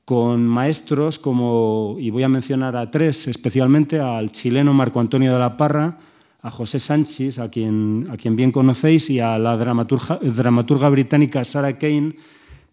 [0.05, 5.39] con maestros como, y voy a mencionar a tres especialmente, al chileno Marco Antonio de
[5.39, 5.99] la Parra,
[6.43, 11.43] a José Sánchez, a quien, a quien bien conocéis, y a la dramaturga, dramaturga británica
[11.43, 12.17] Sarah Kane,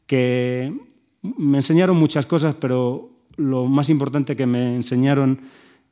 [0.05, 0.73] que
[1.21, 3.11] me enseñaron muchas cosas, pero
[3.41, 5.41] lo más importante que me enseñaron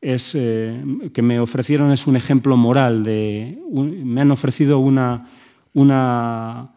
[0.02, 0.82] es eh,
[1.14, 5.30] que me ofrecieron es un ejemplo moral de me han ofrecido una,
[5.74, 6.70] un,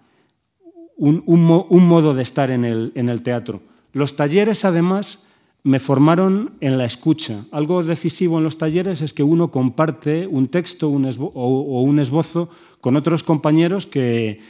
[0.97, 5.29] un, modo de estar en el, en el teatro los talleres, además,
[5.65, 7.45] me formaron en la escucha.
[7.53, 12.49] Algo decisivo en los talleres es que uno comparte un texto o un esbozo
[12.81, 14.41] con otros compañeros que,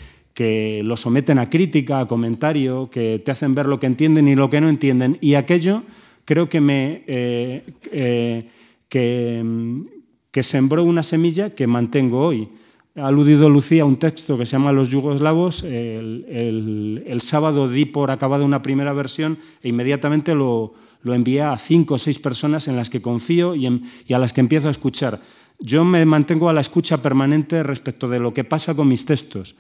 [0.85, 4.49] lo someten a crítica, a comentario, que te hacen ver lo que entienden y lo
[4.49, 5.19] que no entienden.
[5.21, 5.83] Y aquello
[6.25, 8.49] creo que me eh, eh,
[8.89, 12.49] que sembró una semilla que mantengo hoy.
[12.95, 15.63] Ha aludido Lucía a un texto que se llama Los yugoslavos.
[15.63, 21.99] El, sábado di por acabada una primera versión e inmediatamente lo, envié a cinco o
[21.99, 25.21] seis personas en las que confío y, a las que empiezo a escuchar.
[25.59, 29.55] Yo me mantengo a la escucha permanente respecto de lo que pasa con mis textos,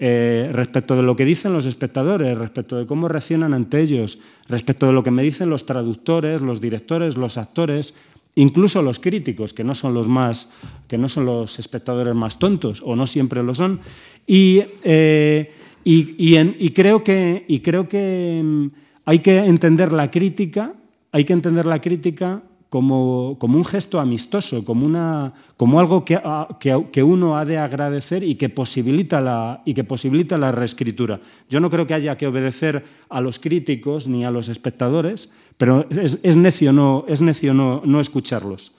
[0.00, 4.86] eh, respecto de lo que dicen los espectadores, respecto de cómo reaccionan ante ellos, respecto
[4.86, 7.94] de lo que me dicen los traductores, los directores, los actores,
[8.36, 10.50] incluso los críticos, que no son los más,
[10.86, 13.80] que no son los espectadores más tontos, o no siempre lo son.
[14.24, 18.66] Y, eh, y, creo que, y creo que mm,
[19.04, 20.74] hay que entender la crítica,
[21.10, 26.20] hay que entender la crítica como, un gesto amistoso, como, una, como algo que,
[26.60, 31.20] que, uno ha de agradecer y que, posibilita la, y que posibilita la reescritura.
[31.48, 35.88] Yo no creo que haya que obedecer a los críticos ni a los espectadores, pero
[35.90, 38.72] es, necio, no, es necio no, no escucharlos.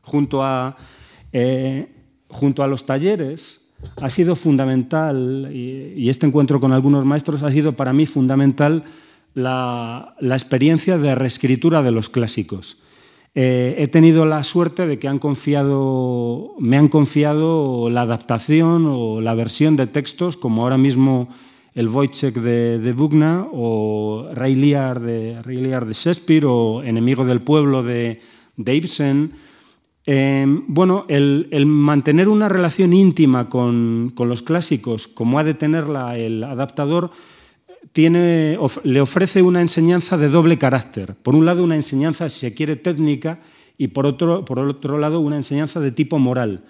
[0.00, 0.76] Junto a,
[1.32, 1.88] eh,
[2.28, 3.62] junto a los talleres,
[4.00, 8.84] ha sido fundamental, y, este encuentro con algunos maestros ha sido para mí fundamental
[9.34, 12.78] la, experiencia de reescritura de los clásicos.
[13.34, 19.20] Eh, he tenido la suerte de que han confiado, me han confiado la adaptación o
[19.20, 21.28] la versión de textos, como ahora mismo
[21.74, 27.82] el Wojciech de, de Bugna o Ray Lear de, de Shakespeare o Enemigo del Pueblo
[27.82, 28.20] de,
[28.56, 29.32] de Ibsen
[30.04, 36.42] Em, bueno, el, mantener una relación íntima con, los clásicos, como ha de tenerla el
[36.42, 37.12] adaptador,
[37.94, 41.14] le ofrece una enseñanza de doble carácter.
[41.14, 43.40] Por un lado, una enseñanza, si se quiere, técnica,
[43.78, 46.64] y por otro, por otro lado, una enseñanza de tipo moral.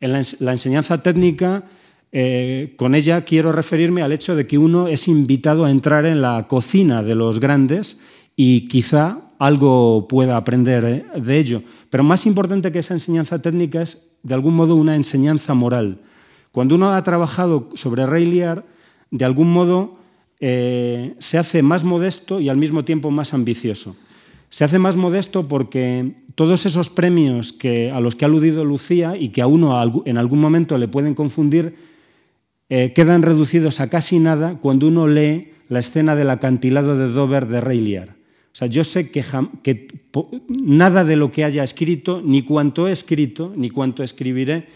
[0.00, 1.64] En la, enseñanza técnica,
[2.12, 6.22] eh, con ella quiero referirme al hecho de que uno es invitado a entrar en
[6.22, 8.00] la cocina de los grandes
[8.36, 11.62] y quizá algo pueda aprender eh, de ello.
[11.90, 16.00] Pero más importante que esa enseñanza técnica es, de algún modo, una enseñanza moral.
[16.52, 18.42] Cuando uno ha trabajado sobre Ray
[19.10, 19.97] de algún modo
[20.40, 23.96] eh, se hace más modesto y al mismo tiempo más ambicioso.
[24.50, 29.16] Se hace más modesto porque todos esos premios que, a los que ha aludido Lucía
[29.16, 31.74] y que a uno en algún momento le pueden confundir,
[32.70, 37.46] eh, quedan reducidos a casi nada cuando uno lee la escena del acantilado de Dover
[37.46, 38.04] de Ray O
[38.52, 39.24] sea, yo sé que,
[39.62, 39.88] que
[40.48, 44.66] nada de lo que haya escrito, ni cuanto he escrito, ni cuanto escribiré,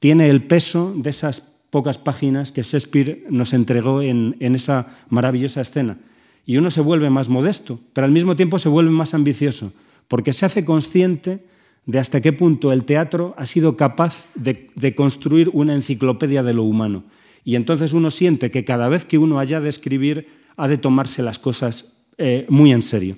[0.00, 5.98] tiene el peso de esas pocas páginas que Shakespeare nos entregó en esa maravillosa escena
[6.46, 9.72] y uno se vuelve más modesto, pero al mismo tiempo se vuelve más ambicioso,
[10.08, 11.40] porque se hace consciente
[11.86, 16.64] de hasta qué punto el teatro ha sido capaz de, construir una enciclopedia de lo
[16.64, 17.04] humano.
[17.44, 21.22] Y entonces uno siente que cada vez que uno haya de escribir ha de tomarse
[21.22, 23.16] las cosas eh, muy en serio.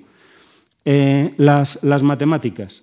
[0.84, 2.82] Eh, las, matemáticas.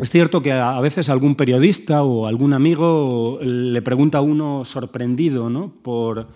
[0.00, 5.50] Es cierto que a veces algún periodista o algún amigo le pregunta a uno sorprendido
[5.50, 5.70] ¿no?
[5.82, 6.28] por,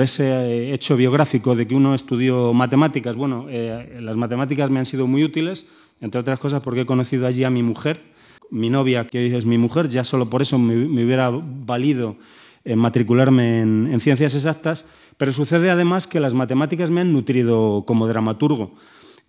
[0.00, 3.16] ese eh, hecho biográfico de que uno estudió matemáticas.
[3.16, 5.66] Bueno, eh, las matemáticas me han sido muy útiles,
[6.02, 8.02] entre otras cosas porque he conocido allí a mi mujer,
[8.50, 12.16] mi novia, que hoy es mi mujer, ya solo por eso me, hubiera valido
[12.64, 14.84] en matricularme en, ciencias exactas,
[15.16, 18.74] pero sucede además que las matemáticas me han nutrido como dramaturgo.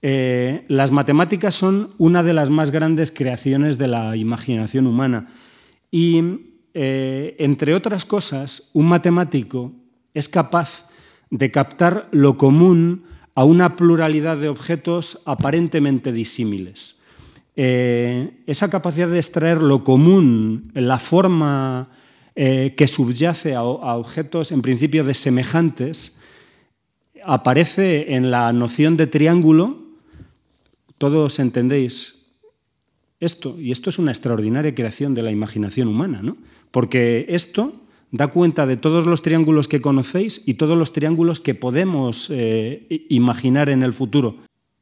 [0.01, 5.27] Eh, las matemáticas son una de las más grandes creaciones de la imaginación humana
[5.91, 6.23] y,
[6.73, 9.73] entre otras cosas, un matemático
[10.13, 10.87] es capaz
[11.29, 13.03] de captar lo común
[13.35, 16.97] a una pluralidad de objetos aparentemente disímiles.
[17.55, 21.89] Eh, esa capacidad de extraer lo común, la forma
[22.35, 26.17] eh, que subyace a, objetos en principio de semejantes,
[27.23, 29.80] aparece en la noción de triángulo.
[31.01, 32.27] Todos entendéis
[33.19, 36.37] esto, y esto es una extraordinaria creación de la imaginación humana, ¿no?
[36.69, 37.73] porque esto
[38.11, 43.07] da cuenta de todos los triángulos que conocéis y todos los triángulos que podemos eh,
[43.09, 44.35] imaginar en el futuro.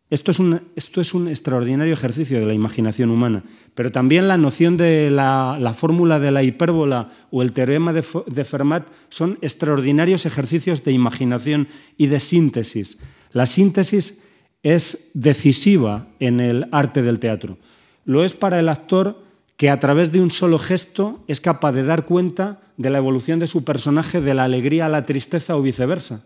[0.10, 4.36] Esto es, un, esto es, un, extraordinario ejercicio de la imaginación humana, pero también la
[4.36, 10.26] noción de la, fórmula de la hipérbola o el teorema de, de, Fermat son extraordinarios
[10.26, 12.98] ejercicios de imaginación y de síntesis.
[13.32, 14.20] La síntesis
[14.63, 17.58] es decisiva en el arte del teatro.
[18.06, 19.22] Lo es para el actor
[19.58, 23.39] que a través de un solo gesto es capaz de dar cuenta de la evolución
[23.39, 26.24] de su personaje de la alegría a la tristeza o viceversa.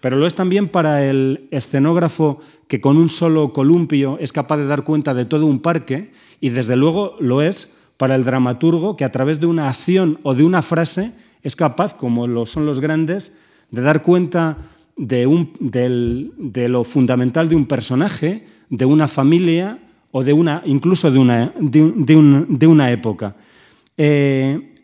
[0.00, 4.66] Pero lo es también para el escenógrafo que con un solo columpio es capaz de
[4.66, 9.04] dar cuenta de todo un parque y desde luego lo es para el dramaturgo que
[9.04, 11.12] a través de una acción o de una frase
[11.44, 13.32] es capaz, como lo son los grandes,
[13.70, 14.58] de dar cuenta
[15.02, 19.78] de, lo fundamental de un personaje, de una familia
[20.10, 23.34] o de una, incluso de una, de, una época.
[23.96, 24.76] Eh,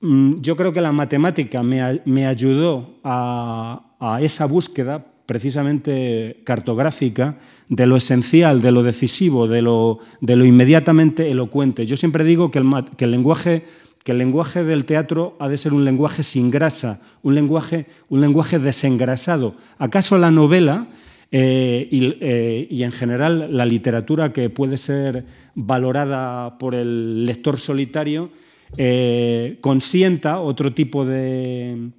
[0.00, 3.86] mm, yo creo que la matemática me, ayudó a,
[4.20, 7.38] esa búsqueda precisamente cartográfica
[7.68, 11.86] de lo esencial, de lo decisivo, de lo, de lo inmediatamente elocuente.
[11.86, 12.66] Yo siempre digo que el,
[12.96, 13.64] que el, lenguaje,
[14.04, 18.20] que el lenguaje del teatro ha de ser un lenguaje sin grasa, un lenguaje, un
[18.20, 19.54] lenguaje desengrasado.
[19.78, 20.88] ¿Acaso la novela
[21.32, 28.32] eh, eh, y, en general la literatura que puede ser valorada por el lector solitario
[28.76, 31.92] eh, consienta otro tipo de,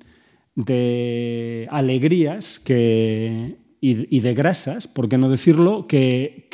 [1.70, 6.50] alegrías y, de grasas, por qué no decirlo, que,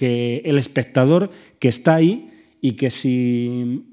[0.46, 2.30] el espectador que está ahí
[2.62, 3.86] y que si,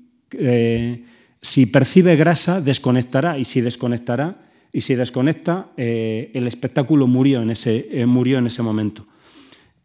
[1.45, 7.51] si percibe grasa desconectará y si desconectará y si desconecta, eh, el espectáculo murió en
[7.51, 9.07] ese, eh, murió en ese momento.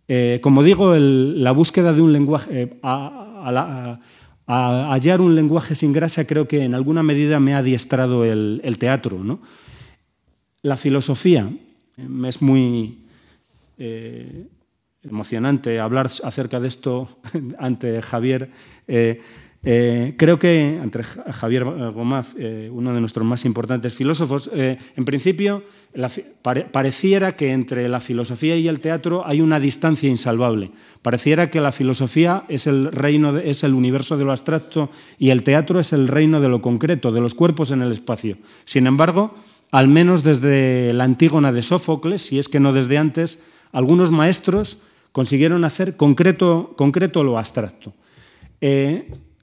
[0.07, 3.99] Eh, como digo, la búsqueda de un lenguaje, a,
[4.47, 9.22] hallar un lenguaje sin grasa creo que en alguna medida me ha adiestrado el, teatro.
[9.22, 9.41] ¿no?
[10.62, 11.51] La filosofía,
[12.26, 12.99] es muy
[15.03, 17.20] emocionante hablar acerca de esto
[17.60, 18.49] ante Javier.
[19.62, 25.03] Eh, creo que, entre Javier Gomaz, eh, uno de nuestros más importantes filósofos, eh, en
[25.03, 25.64] principio
[26.72, 30.72] pareciera que entre la filosofía y el teatro hay una distancia insalvable.
[31.01, 35.43] Pareciera que la filosofía es el reino, es el universo de lo abstracto y el
[35.43, 38.38] teatro es el reino de lo concreto, de los cuerpos en el espacio.
[38.64, 39.34] Sin embargo,
[39.72, 43.39] al menos desde la Antígona de Sófocles, si es que no desde antes,
[43.74, 44.80] algunos maestros
[45.12, 46.76] consiguieron hacer concreto
[47.24, 47.93] lo abstracto.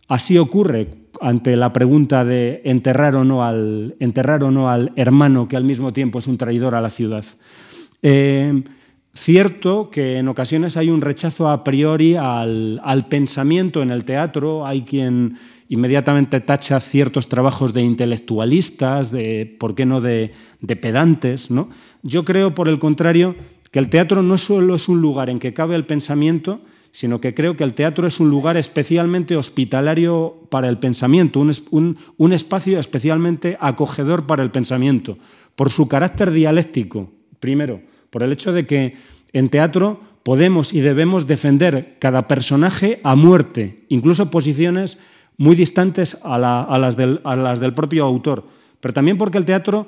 [0.08, 5.48] Así ocurre ante la pregunta de enterrar o no al, enterrar o no al hermano
[5.48, 7.24] que al mismo tiempo es un traidor a la ciudad.
[8.02, 8.62] Eh,
[9.14, 14.82] cierto que en ocasiones hay un rechazo a priori al, pensamiento en el teatro, hay
[14.82, 15.38] quien
[15.68, 21.50] inmediatamente tacha ciertos trabajos de intelectualistas, de, ¿por qué no de, de pedantes?
[21.50, 21.70] ¿no?
[22.02, 23.34] Yo creo, por el contrario,
[23.72, 26.60] que el teatro no solo es un lugar en que cabe el pensamiento,
[26.96, 32.32] sino que creo que el teatro es un lugar especialmente hospitalario para el pensamiento, un,
[32.32, 35.18] espacio especialmente acogedor para el pensamiento,
[35.56, 38.96] por su carácter dialéctico, primero, por el hecho de que
[39.34, 44.96] en teatro podemos y debemos defender cada personaje a muerte, incluso posiciones
[45.36, 48.46] muy distantes a, las, del, propio autor,
[48.80, 49.86] pero también porque el teatro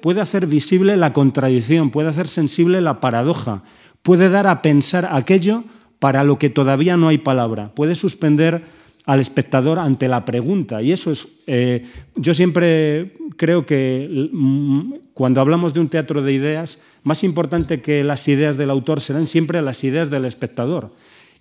[0.00, 3.62] puede hacer visible la contradicción, puede hacer sensible la paradoja,
[4.02, 5.62] puede dar a pensar aquello
[5.98, 7.72] para lo que todavía no hay palabra.
[7.74, 8.62] Puede suspender
[9.06, 10.82] al espectador ante la pregunta.
[10.82, 11.84] Y eso es, eh,
[12.16, 18.02] yo siempre creo que mm, cuando hablamos de un teatro de ideas, más importante que
[18.02, 20.90] las ideas del autor serán siempre las ideas del espectador.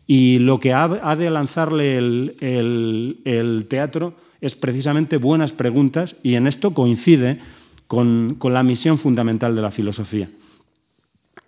[0.08, 6.76] Y lo que ha, de lanzarle el, teatro es precisamente buenas preguntas y en esto
[6.76, 7.40] coincide
[7.88, 10.30] con, la misión fundamental de la filosofía.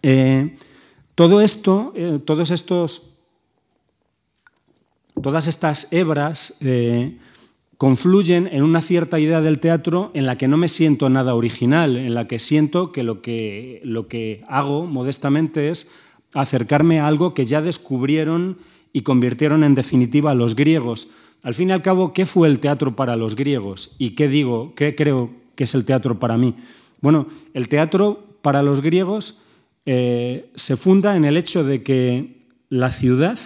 [0.01, 0.55] Eh,
[1.17, 3.01] todo esto, eh, todos estos,
[5.19, 7.17] todas estas hebras eh,
[7.79, 11.97] confluyen en una cierta idea del teatro en la que no me siento nada original,
[11.97, 15.89] en la que siento que lo que, lo que hago modestamente es
[16.35, 18.59] acercarme a algo que ya descubrieron
[18.93, 21.09] y convirtieron en definitiva los griegos.
[21.41, 23.95] Al fin y al cabo, ¿qué fue el teatro para los griegos?
[23.97, 24.75] ¿Y qué digo?
[24.75, 26.53] ¿Qué creo que es el teatro para mí?
[27.01, 29.39] Bueno, el teatro para los griegos
[29.89, 33.39] eh, se funda en el hecho de que la ciudad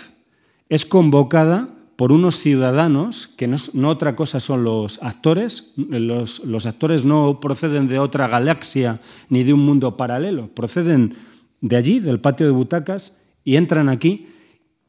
[0.70, 7.40] es convocada por unos ciudadanos, que no, otra cosa son los actores, los, actores no
[7.40, 11.14] proceden de otra galaxia ni de un mundo paralelo, proceden
[11.62, 14.26] de allí, del patio de butacas, y entran aquí,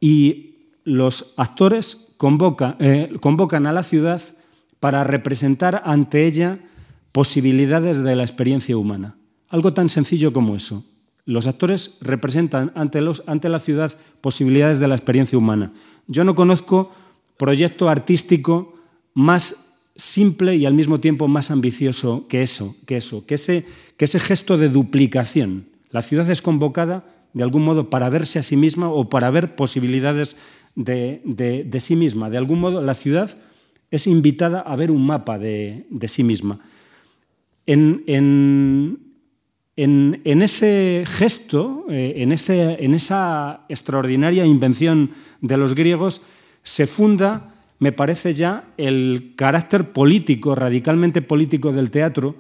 [0.01, 2.17] y los actores
[2.79, 4.23] eh, convocan a la ciudad
[4.81, 6.61] para representar ante ella
[7.13, 9.19] posibilidades de la experiencia humana.
[9.51, 10.83] Algo tan sencillo como eso.
[11.25, 13.01] Los actores representan ante,
[13.49, 15.73] la ciudad posibilidades de la experiencia humana.
[16.09, 16.91] Yo no conozco
[17.37, 18.75] proyecto artístico
[19.15, 24.57] más simple y al mismo tiempo más ambicioso que eso, que eso, que ese, gesto
[24.57, 25.67] de duplicación.
[25.91, 27.05] La ciudad es convocada
[27.35, 30.37] de algún modo para verse a sí misma o para ver posibilidades
[30.75, 32.31] de, sí misma.
[32.31, 33.39] De algún modo la ciudad
[33.93, 36.59] es invitada a ver un mapa de, sí misma.
[37.67, 39.02] en,
[39.77, 42.33] ese gesto, eh, en,
[42.95, 46.23] esa extraordinaria invención de los griegos,
[46.63, 52.37] se funda, me parece ya, el carácter político, radicalmente político del teatro,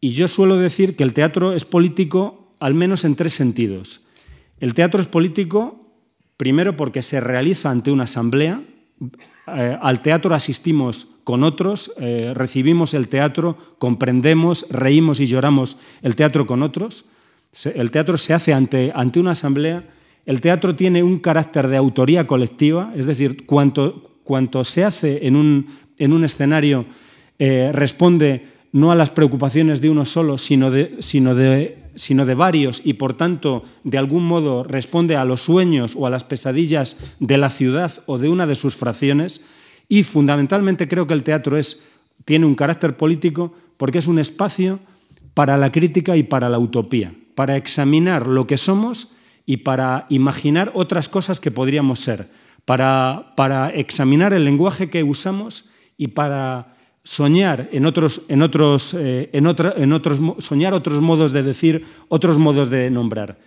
[0.00, 4.02] y yo suelo decir que el teatro es político al menos en tres sentidos.
[4.60, 5.92] El teatro es político,
[6.36, 8.62] primero porque se realiza ante una asamblea,
[9.46, 16.16] eh, al teatro asistimos con otros, eh, recibimos el teatro, comprendemos, reímos y lloramos el
[16.16, 17.04] teatro con otros.
[17.66, 19.84] el teatro se hace ante, ante, una asamblea.
[20.24, 25.36] El teatro tiene un carácter de autoría colectiva, es decir, cuanto, cuanto se hace en
[25.36, 25.66] un,
[25.98, 26.86] en un escenario
[27.38, 32.34] eh, responde no a las preocupaciones de uno solo, sino de, sino de sino de
[32.34, 36.96] varios y por tanto de algún modo responde a los sueños o a las pesadillas
[37.18, 39.42] de la ciudad o de una de sus fracciones.
[39.88, 41.58] Y fundamentalmente creo que el teatro
[42.24, 44.80] tiene un carácter político porque es un espacio
[45.34, 49.12] para la crítica y para la utopía, para examinar lo que somos
[49.46, 52.28] y para imaginar otras cosas que podríamos ser,
[52.64, 59.92] para, examinar el lenguaje que usamos y para soñar en en otros, eh, en, en
[59.92, 63.38] otros, soñar otros modos de decir, otros modos de nombrar.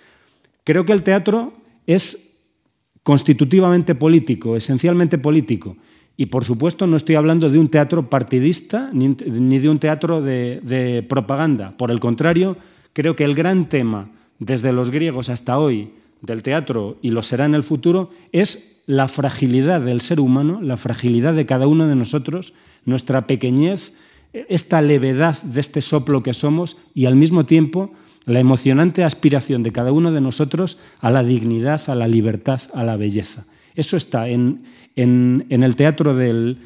[0.63, 1.53] Creo que el teatro
[1.85, 2.39] es
[3.03, 5.77] constitutivamente político, esencialmente político.
[6.17, 11.05] Y por supuesto no estoy hablando de un teatro partidista ni, de un teatro de,
[11.09, 11.75] propaganda.
[11.77, 12.57] Por el contrario,
[12.93, 14.09] creo que el gran tema
[14.39, 19.07] desde los griegos hasta hoy del teatro, y lo será en el futuro, es la
[19.07, 22.53] fragilidad del ser humano, la fragilidad de cada uno de nosotros,
[22.85, 23.93] nuestra pequeñez,
[24.33, 27.91] esta levedad de este soplo que somos y al mismo tiempo
[28.25, 32.83] la emocionante aspiración de cada uno de nosotros a la dignidad, a la libertad, a
[32.83, 33.45] la belleza.
[33.75, 34.63] Eso está en,
[34.95, 36.59] el teatro del,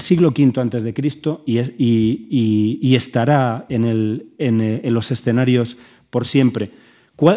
[0.00, 5.76] siglo V antes de Cristo y, estará en, en, los escenarios
[6.10, 6.72] por siempre.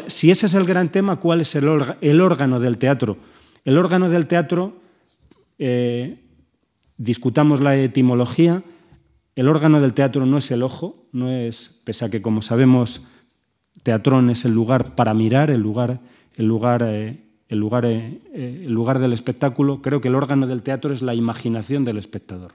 [0.08, 3.18] si ese es el gran tema, ¿cuál es el, órgano del teatro?
[3.66, 4.82] El órgano del teatro,
[5.58, 6.18] eh,
[6.98, 8.64] discutamos la etimología,
[9.36, 13.08] el órgano del teatro no es el ojo, no es, pese a que como sabemos,
[13.82, 16.02] teatrón es el lugar para mirar, el lugar,
[16.36, 20.64] el lugar, eh, el lugar, eh, el lugar del espectáculo, creo que el órgano del
[20.64, 22.54] teatro es la imaginación del espectador.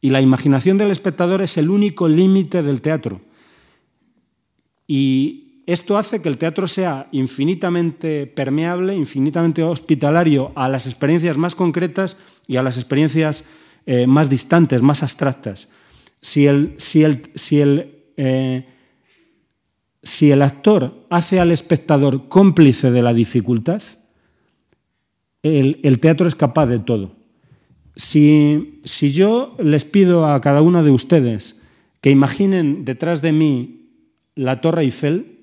[0.00, 3.20] Y la imaginación del espectador es el único límite del teatro.
[4.86, 11.54] Y esto hace que el teatro sea infinitamente permeable, infinitamente hospitalario a las experiencias más
[11.54, 12.18] concretas
[12.48, 13.44] y a las experiencias
[13.86, 15.68] eh, más distantes, más abstractas.
[16.20, 18.66] Si el, si, el, si, el, eh,
[20.02, 23.82] si el, actor hace al espectador cómplice de la dificultad,
[25.42, 27.12] el, teatro es capaz de todo.
[27.96, 31.60] Si, si, yo les pido a cada una de ustedes
[32.00, 33.90] que imaginen detrás de mí
[34.34, 35.38] la Torre Eiffel,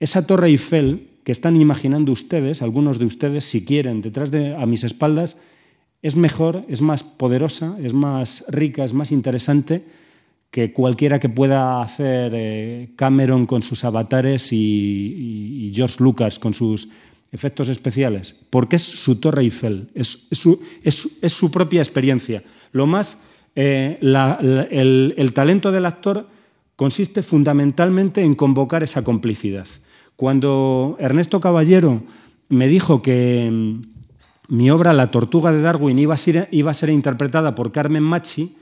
[0.00, 4.66] esa Torre Eiffel que están imaginando ustedes, algunos de ustedes, si quieren, detrás de a
[4.66, 5.40] mis espaldas,
[6.02, 9.84] es mejor, es más poderosa, es más rica, es más interesante
[10.50, 16.88] que cualquiera que pueda hacer eh, Cameron con sus avatares y, George Lucas con sus
[17.32, 22.42] efectos especiales, porque es su Torre Eiffel, es, su, propia experiencia.
[22.72, 23.18] Lo más,
[23.54, 26.28] eh, el talento del actor
[26.76, 29.66] consiste fundamentalmente en convocar esa complicidad.
[30.14, 32.02] Cuando Ernesto Caballero
[32.48, 33.80] me dijo que
[34.48, 38.02] mi obra La tortuga de Darwin iba a ser, iba a ser interpretada por Carmen
[38.02, 38.56] Machi,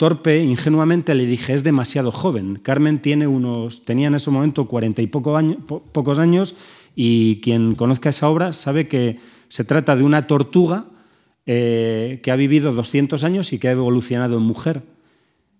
[0.00, 2.58] torpe, ingenuamente le dije, es demasiado joven.
[2.62, 6.54] Carmen tiene unos, tenía en ese momento cuarenta y pocos años
[6.96, 10.86] y quien conozca esa obra sabe que se trata de una tortuga
[11.44, 14.82] eh, que ha vivido 200 años y que ha evolucionado en mujer.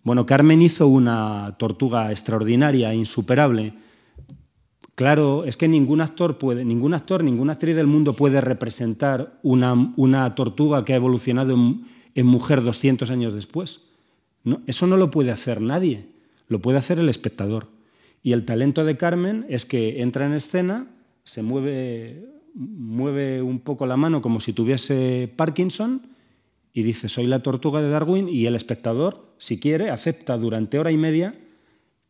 [0.04, 3.74] Bueno, Carmen hizo una tortuga extraordinaria, insuperable,
[4.94, 10.34] Claro, es que ningún actor puede, ningún actor, ninguna actriz del mundo puede representar una,
[10.34, 11.54] tortuga que ha evolucionado
[12.14, 13.89] en, mujer 200 años después.
[14.66, 16.06] Eso no lo puede hacer nadie,
[16.48, 17.68] lo puede hacer el espectador.
[18.22, 20.86] Y el talento de Carmen es que entra en escena,
[21.24, 26.02] se mueve, mueve un poco la mano como si tuviese Parkinson
[26.72, 30.92] y dice, soy la tortuga de Darwin, y el espectador, si quiere, acepta durante hora
[30.92, 31.34] y media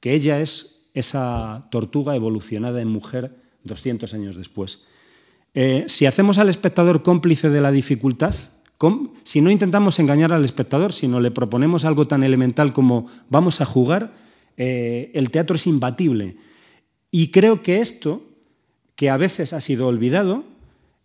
[0.00, 4.84] que ella es esa tortuga evolucionada en mujer 200 años después.
[5.54, 8.34] Eh, si hacemos al espectador cómplice de la dificultad,
[9.24, 13.66] si no intentamos engañar al espectador, sino le proponemos algo tan elemental como vamos a
[13.66, 14.12] jugar,
[14.56, 16.36] eh, el teatro es imbatible.
[17.10, 18.22] Y creo que esto,
[18.96, 20.44] que a veces ha sido olvidado,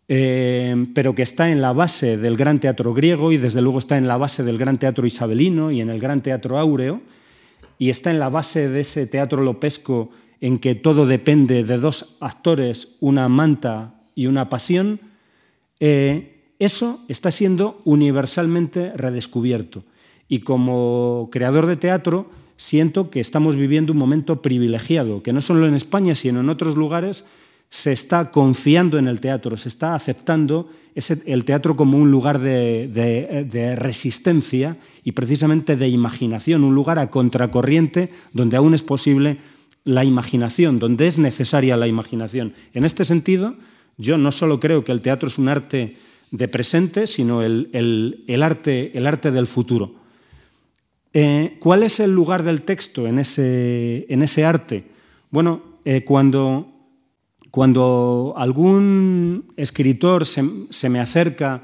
[0.07, 3.97] eh, pero que está en la base del gran teatro griego y desde luego está
[3.97, 7.01] en la base del gran teatro isabelino y en el gran teatro áureo,
[7.77, 12.17] y está en la base de ese teatro lopesco en que todo depende de dos
[12.21, 15.01] actores, una manta y una pasión,
[15.79, 19.83] eh, eso está siendo universalmente redescubierto.
[20.27, 25.67] Y como creador de teatro, siento que estamos viviendo un momento privilegiado, que no solo
[25.67, 27.25] en España, sino en otros lugares
[27.69, 30.69] se está confiando en el teatro, se está aceptando
[31.25, 38.09] el teatro como un lugar de, resistencia y precisamente de imaginación, un lugar a contracorriente
[38.31, 39.39] donde aún es posible
[39.83, 42.53] la imaginación, donde es necesaria la imaginación.
[42.73, 43.55] En este sentido,
[43.97, 45.97] yo no solo creo que el teatro es un arte
[46.31, 47.69] de presente, sino el,
[48.41, 49.95] arte, el arte, del futuro.
[51.13, 54.85] Eh, ¿Cuál es el lugar del texto en ese, en ese arte?
[55.31, 56.75] Bueno, eh, cuando
[57.55, 61.63] cuando algún escritor se, me acerca,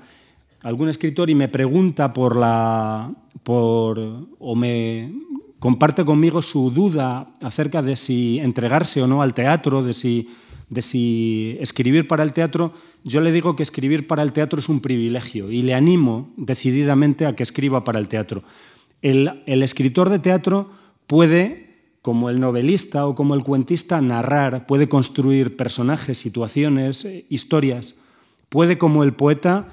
[0.63, 3.11] algún escritor y me pregunta por la,
[3.43, 3.99] por,
[4.39, 5.11] o me
[5.59, 10.29] comparte conmigo su duda acerca de si entregarse o no al teatro, de si,
[10.71, 14.69] de si escribir para el teatro, yo le digo que escribir para el teatro es
[14.69, 18.41] un privilegio y le animo decididamente a que escriba para el teatro.
[19.01, 20.71] El, el escritor de teatro
[21.07, 27.95] puede como el novelista o como el cuentista narrar, puede construir personajes, situaciones, eh, historias,
[28.47, 29.67] puede como el poeta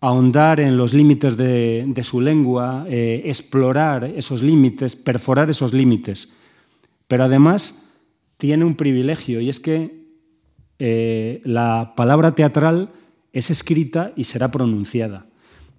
[0.00, 6.32] ahondar en los límites de, su lengua, eh, explorar esos límites, perforar esos límites.
[7.08, 7.88] Pero además
[8.36, 10.01] tiene un privilegio y es que
[10.84, 12.88] eh, la palabra teatral
[13.32, 15.26] es escrita y será pronunciada.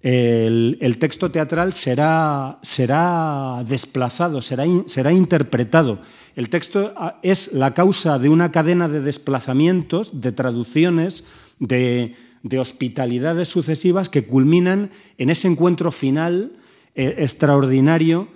[0.00, 6.00] El, texto teatral será, será desplazado, será, será, interpretado.
[6.36, 11.26] El texto ah, es la causa de una cadena de desplazamientos, de traducciones,
[11.58, 12.14] de,
[12.58, 16.56] hospitalidades sucesivas que culminan en ese encuentro final
[16.94, 18.28] eh, extraordinario,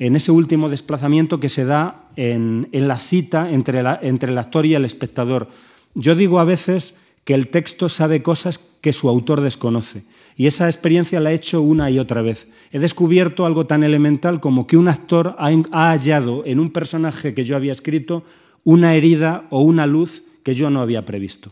[0.00, 4.74] en ese último desplazamiento que se da en, la cita entre, entre el actor y
[4.74, 5.50] el espectador.
[5.96, 6.94] Yo digo a veces
[7.24, 10.04] que el texto sabe cosas que su autor desconoce.
[10.36, 12.48] Y esa experiencia la he hecho una y otra vez.
[12.70, 17.44] He descubierto algo tan elemental como que un actor ha hallado en un personaje que
[17.44, 18.22] yo había escrito
[18.62, 21.50] una herida o una luz que yo no había previsto.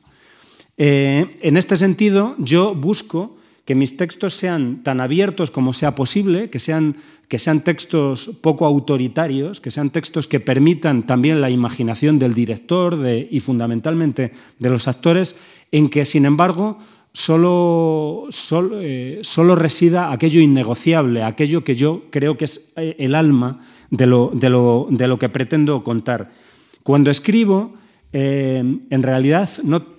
[0.76, 6.50] Eh, en este sentido, yo busco que mis textos sean tan abiertos como sea posible,
[6.50, 6.96] que sean,
[7.28, 12.98] que sean textos poco autoritarios, que sean textos que permitan también la imaginación del director
[13.08, 15.36] y fundamentalmente de los actores,
[15.72, 16.78] en que, sin embargo,
[17.14, 18.28] solo,
[18.82, 23.60] eh, solo, resida aquello innegociable, aquello que yo creo que es eh, el alma
[23.90, 24.50] de lo, de
[25.08, 26.32] lo, que pretendo contar.
[26.82, 27.74] Cuando escribo,
[28.12, 29.93] eh, en realidad no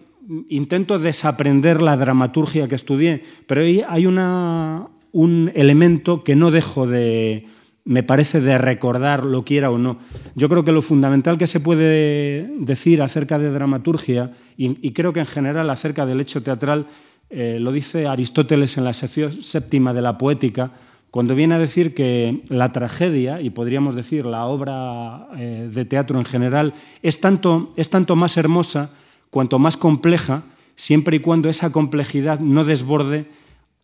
[0.50, 7.46] intento desaprender la dramaturgia que estudié, pero hay un elemento que no dejo de,
[7.86, 10.00] me parece, de recordar, lo quiera o no.
[10.34, 15.20] Yo creo que lo fundamental que se puede decir acerca de dramaturgia, y, creo que
[15.20, 16.88] en general acerca del hecho teatral,
[17.30, 20.72] eh, lo dice Aristóteles en la sección séptima de la poética,
[21.12, 26.18] cuando viene a decir que la tragedia, y podríamos decir la obra eh, de teatro
[26.18, 26.74] en general,
[27.04, 28.92] es tanto, es tanto más hermosa
[29.36, 30.44] cuanto más compleja,
[30.78, 33.26] siempre y cuando esa complejidad no desborde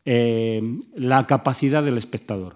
[0.05, 0.63] eh,
[0.95, 2.55] la capacidad del espectador.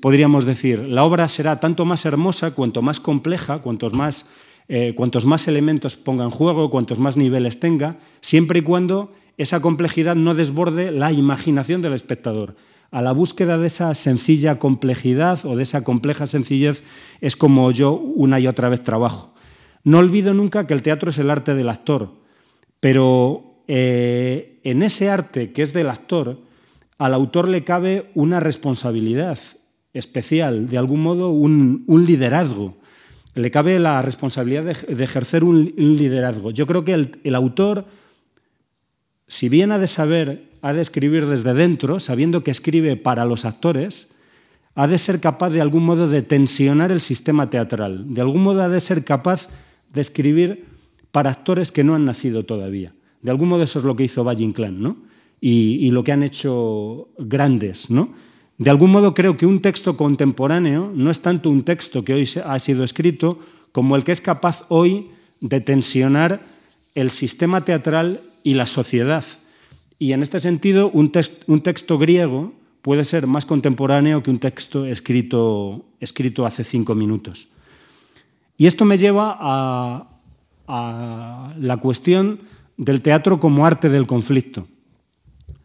[0.00, 4.28] Podríamos decir, la obra será tanto más hermosa cuanto más compleja, cuantos más,
[4.66, 9.60] eh, cuantos más elementos ponga en juego, cuantos más niveles tenga, siempre y cuando esa
[9.60, 12.56] complejidad no desborde la imaginación del espectador.
[12.90, 16.82] A la búsqueda de esa sencilla complejidad o de esa compleja sencillez
[17.20, 19.32] es como yo una y otra vez trabajo.
[19.84, 22.12] No olvido nunca que el teatro es el arte del actor,
[22.80, 26.38] pero eh, en ese arte que es del actor,
[26.98, 29.38] al autor le cabe una responsabilidad
[29.94, 32.76] especial, de algún modo un, liderazgo.
[33.34, 36.50] Le cabe la responsabilidad de, ejercer un, liderazgo.
[36.50, 37.86] Yo creo que el, autor,
[39.26, 43.44] si bien ha de saber, ha de escribir desde dentro, sabiendo que escribe para los
[43.44, 44.10] actores,
[44.74, 48.62] ha de ser capaz de algún modo de tensionar el sistema teatral, de algún modo
[48.62, 49.48] ha de ser capaz
[49.92, 50.66] de escribir
[51.12, 52.94] para actores que no han nacido todavía.
[53.22, 54.96] De algún modo eso es lo que hizo Valle Inclán, ¿no?
[55.42, 58.12] Y, lo que han hecho grandes, ¿no?
[58.58, 62.28] De algún modo creo que un texto contemporáneo no es tanto un texto que hoy
[62.44, 63.38] ha sido escrito
[63.72, 65.06] como el que es capaz hoy
[65.40, 66.42] de tensionar
[66.94, 69.24] el sistema teatral y la sociedad.
[69.98, 71.10] Y en este sentido, un,
[71.46, 77.48] un texto griego puede ser más contemporáneo que un texto escrito, escrito hace cinco minutos.
[78.60, 80.06] Y esto me lleva a,
[81.58, 82.40] la cuestión
[82.76, 84.68] del teatro como arte del conflicto.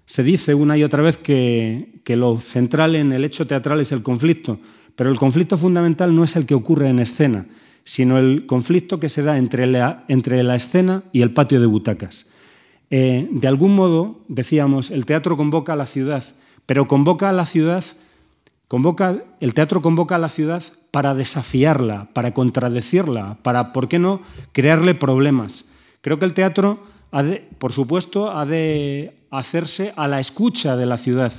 [0.05, 4.01] Se dice una y otra vez que, lo central en el hecho teatral es el
[4.01, 4.61] conflicto,
[4.95, 7.47] pero el conflicto fundamental no es el que ocurre en escena,
[7.83, 10.05] sino el conflicto que se da entre la,
[10.55, 12.27] escena y el patio de butacas.
[12.91, 16.23] Eh, de algún modo, decíamos, el teatro convoca a la ciudad,
[16.65, 17.83] pero convoca a la ciudad,
[18.69, 20.63] convoca, el teatro convoca a la ciudad
[20.95, 24.21] para desafiarla, para contradecirla, para, ¿por qué no?,
[24.53, 25.65] crearle problemas.
[25.99, 26.85] Creo que el teatro,
[27.59, 31.33] por supuesto, ha de hacerse a la escucha de la ciudad,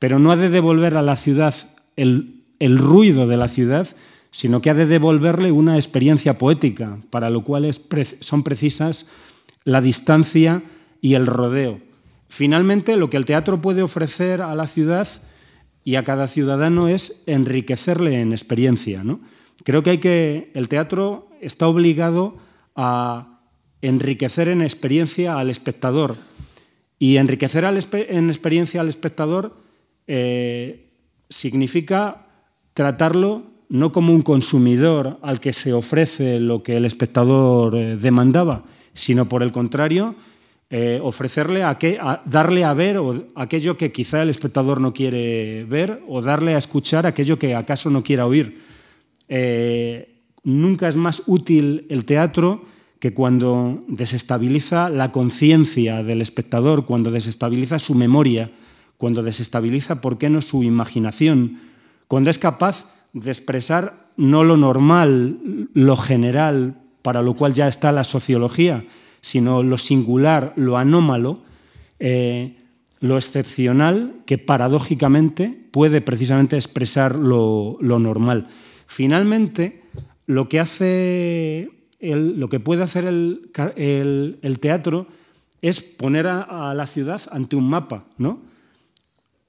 [0.00, 1.54] pero no ha de devolver a la ciudad
[1.94, 3.86] el, ruido de la ciudad,
[4.32, 7.70] sino que ha de devolverle una experiencia poética, para lo cual
[8.18, 9.06] son precisas
[9.62, 10.64] la distancia
[11.00, 11.78] y el rodeo.
[12.28, 15.06] Finalmente, lo que el teatro puede ofrecer a la ciudad
[15.86, 19.04] y a cada ciudadano es enriquecerle en experiencia.
[19.04, 19.20] ¿no?
[19.62, 22.38] Creo que, hay que el teatro está obligado
[22.74, 23.38] a
[23.82, 26.16] enriquecer en experiencia al espectador.
[26.98, 29.58] Y enriquecer en experiencia al espectador
[30.08, 30.90] eh,
[31.28, 32.26] significa
[32.74, 38.64] tratarlo no como un consumidor al que se ofrece lo que el espectador eh, demandaba,
[38.92, 40.16] sino por el contrario,
[40.68, 41.78] eh, ofrecerle a,
[42.24, 46.58] darle a ver o aquello que quizá el espectador no quiere ver o darle a
[46.58, 48.62] escuchar aquello que acaso no quiera oír.
[49.28, 52.64] Eh, nunca es más útil el teatro
[52.98, 58.50] que cuando desestabiliza la conciencia del espectador, cuando desestabiliza su memoria,
[58.96, 61.60] cuando desestabiliza, ¿por qué no su imaginación?
[62.08, 67.92] Cuando es capaz de expresar no lo normal, lo general, para lo cual ya está
[67.92, 68.84] la sociología,
[69.26, 71.40] sino lo singular, lo anómalo,
[71.98, 72.54] eh,
[73.00, 78.46] lo excepcional que paradójicamente puede precisamente expresar lo, normal.
[78.86, 79.82] Finalmente,
[80.26, 81.68] lo que, hace
[81.98, 85.08] lo que puede hacer el, teatro
[85.60, 88.42] es poner a, la ciudad ante un mapa, ¿no?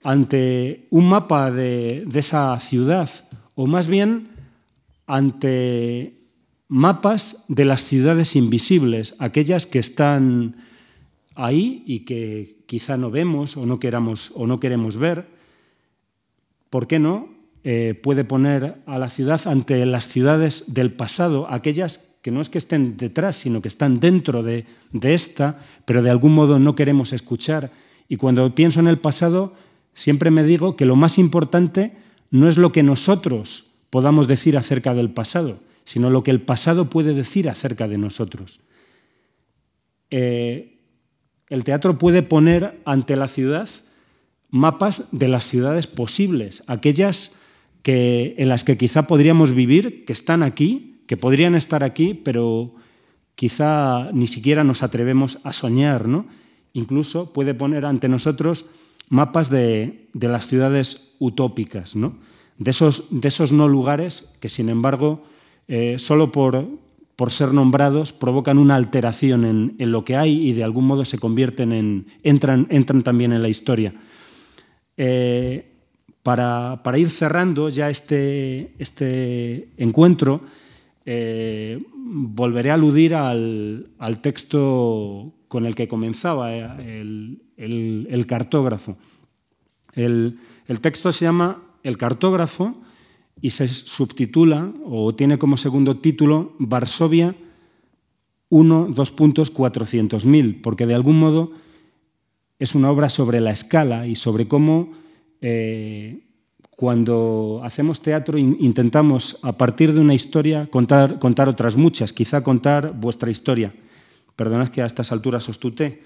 [0.03, 3.11] ante un mapa de, de esa ciudad,
[3.53, 4.29] o más bien
[5.05, 6.16] ante
[6.67, 10.55] mapas de las ciudades invisibles, aquellas que están
[11.35, 15.27] ahí y que quizá no vemos o no, queramos, o no queremos ver.
[16.69, 17.29] ¿Por qué no?
[17.63, 22.49] Eh, puede poner a la ciudad ante las ciudades del pasado, aquellas que no es
[22.49, 26.75] que estén detrás, sino que están dentro de, de esta, pero de algún modo no
[26.75, 27.71] queremos escuchar.
[28.09, 29.53] Y cuando pienso en el pasado,
[29.93, 31.93] siempre me digo que lo más importante
[32.31, 36.89] no es lo que nosotros podamos decir acerca del pasado, sino lo que el pasado
[36.89, 38.59] puede decir acerca de nosotros.
[40.09, 40.81] Eh,
[41.47, 43.69] el teatro puede poner ante la ciudad
[44.49, 47.37] mapas de las ciudades posibles, aquellas
[47.83, 52.75] que, en las que quizá podríamos vivir, que están aquí, que podrían estar aquí, pero
[53.35, 56.09] quizá ni siquiera nos atrevemos a soñar.
[56.09, 56.27] ¿no?
[56.73, 58.65] Incluso puede poner ante nosotros
[59.07, 62.17] mapas de, las ciudades utópicas, ¿no?
[62.57, 65.23] de, esos, de esos no lugares que, sin embargo,
[65.67, 66.67] eh, solo por,
[67.15, 71.03] por, ser nombrados provocan una alteración en, en, lo que hay y de algún modo
[71.03, 73.93] se convierten en, entran, entran también en la historia.
[74.95, 75.73] Eh,
[76.23, 80.41] para, para, ir cerrando ya este, este encuentro,
[81.05, 88.97] eh, volveré a aludir al, al, texto con el que comenzaba, el, el, el cartógrafo.
[89.93, 90.37] El,
[90.67, 92.81] el texto se llama El cartógrafo
[93.41, 97.35] y se subtitula o tiene como segundo título Varsovia
[98.49, 101.51] 1, 2 puntos, 400.000, porque de algún modo
[102.59, 104.91] es una obra sobre la escala y sobre cómo
[105.41, 106.23] eh,
[106.69, 112.93] cuando hacemos teatro intentamos a partir de una historia contar, contar otras muchas, quizá contar
[112.93, 113.73] vuestra historia.
[114.35, 116.03] Perdonad que a estas alturas os tuté.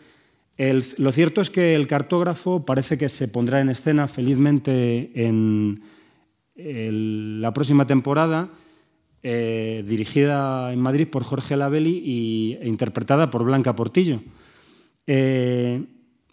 [0.97, 5.81] Lo cierto es que el cartógrafo parece que se pondrá en escena felizmente en
[6.55, 8.49] la próxima temporada,
[9.23, 14.21] eh, dirigida en Madrid por Jorge Labelli y, e interpretada por Blanca Portillo.
[15.05, 15.83] Eh,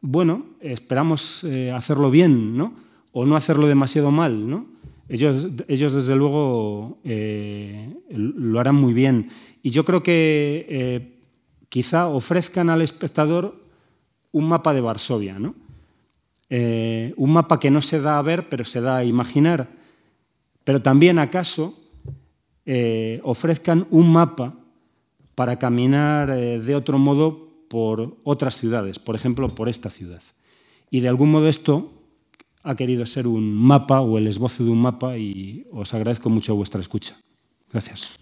[0.00, 2.72] bueno, esperamos eh, hacerlo bien, ¿no?
[3.12, 4.66] O no hacerlo demasiado mal, ¿no?
[5.08, 9.30] Ellos, ellos desde luego, lo harán muy bien.
[9.62, 11.16] Y yo creo que
[11.70, 13.58] quizá ofrezcan al espectador
[14.32, 15.54] un mapa de Varsovia, ¿no?
[16.50, 19.77] un mapa que no se da a ver, pero se da a imaginar
[20.68, 21.74] pero también acaso
[22.66, 24.54] eh, ofrezcan un mapa
[25.34, 30.20] para caminar eh, de otro modo por otras ciudades, por ejemplo, por esta ciudad.
[30.90, 31.90] Y de algún modo esto
[32.64, 36.54] ha querido ser un mapa o el esbozo de un mapa y os agradezco mucho
[36.54, 37.16] vuestra escucha.
[37.72, 38.18] Gracias.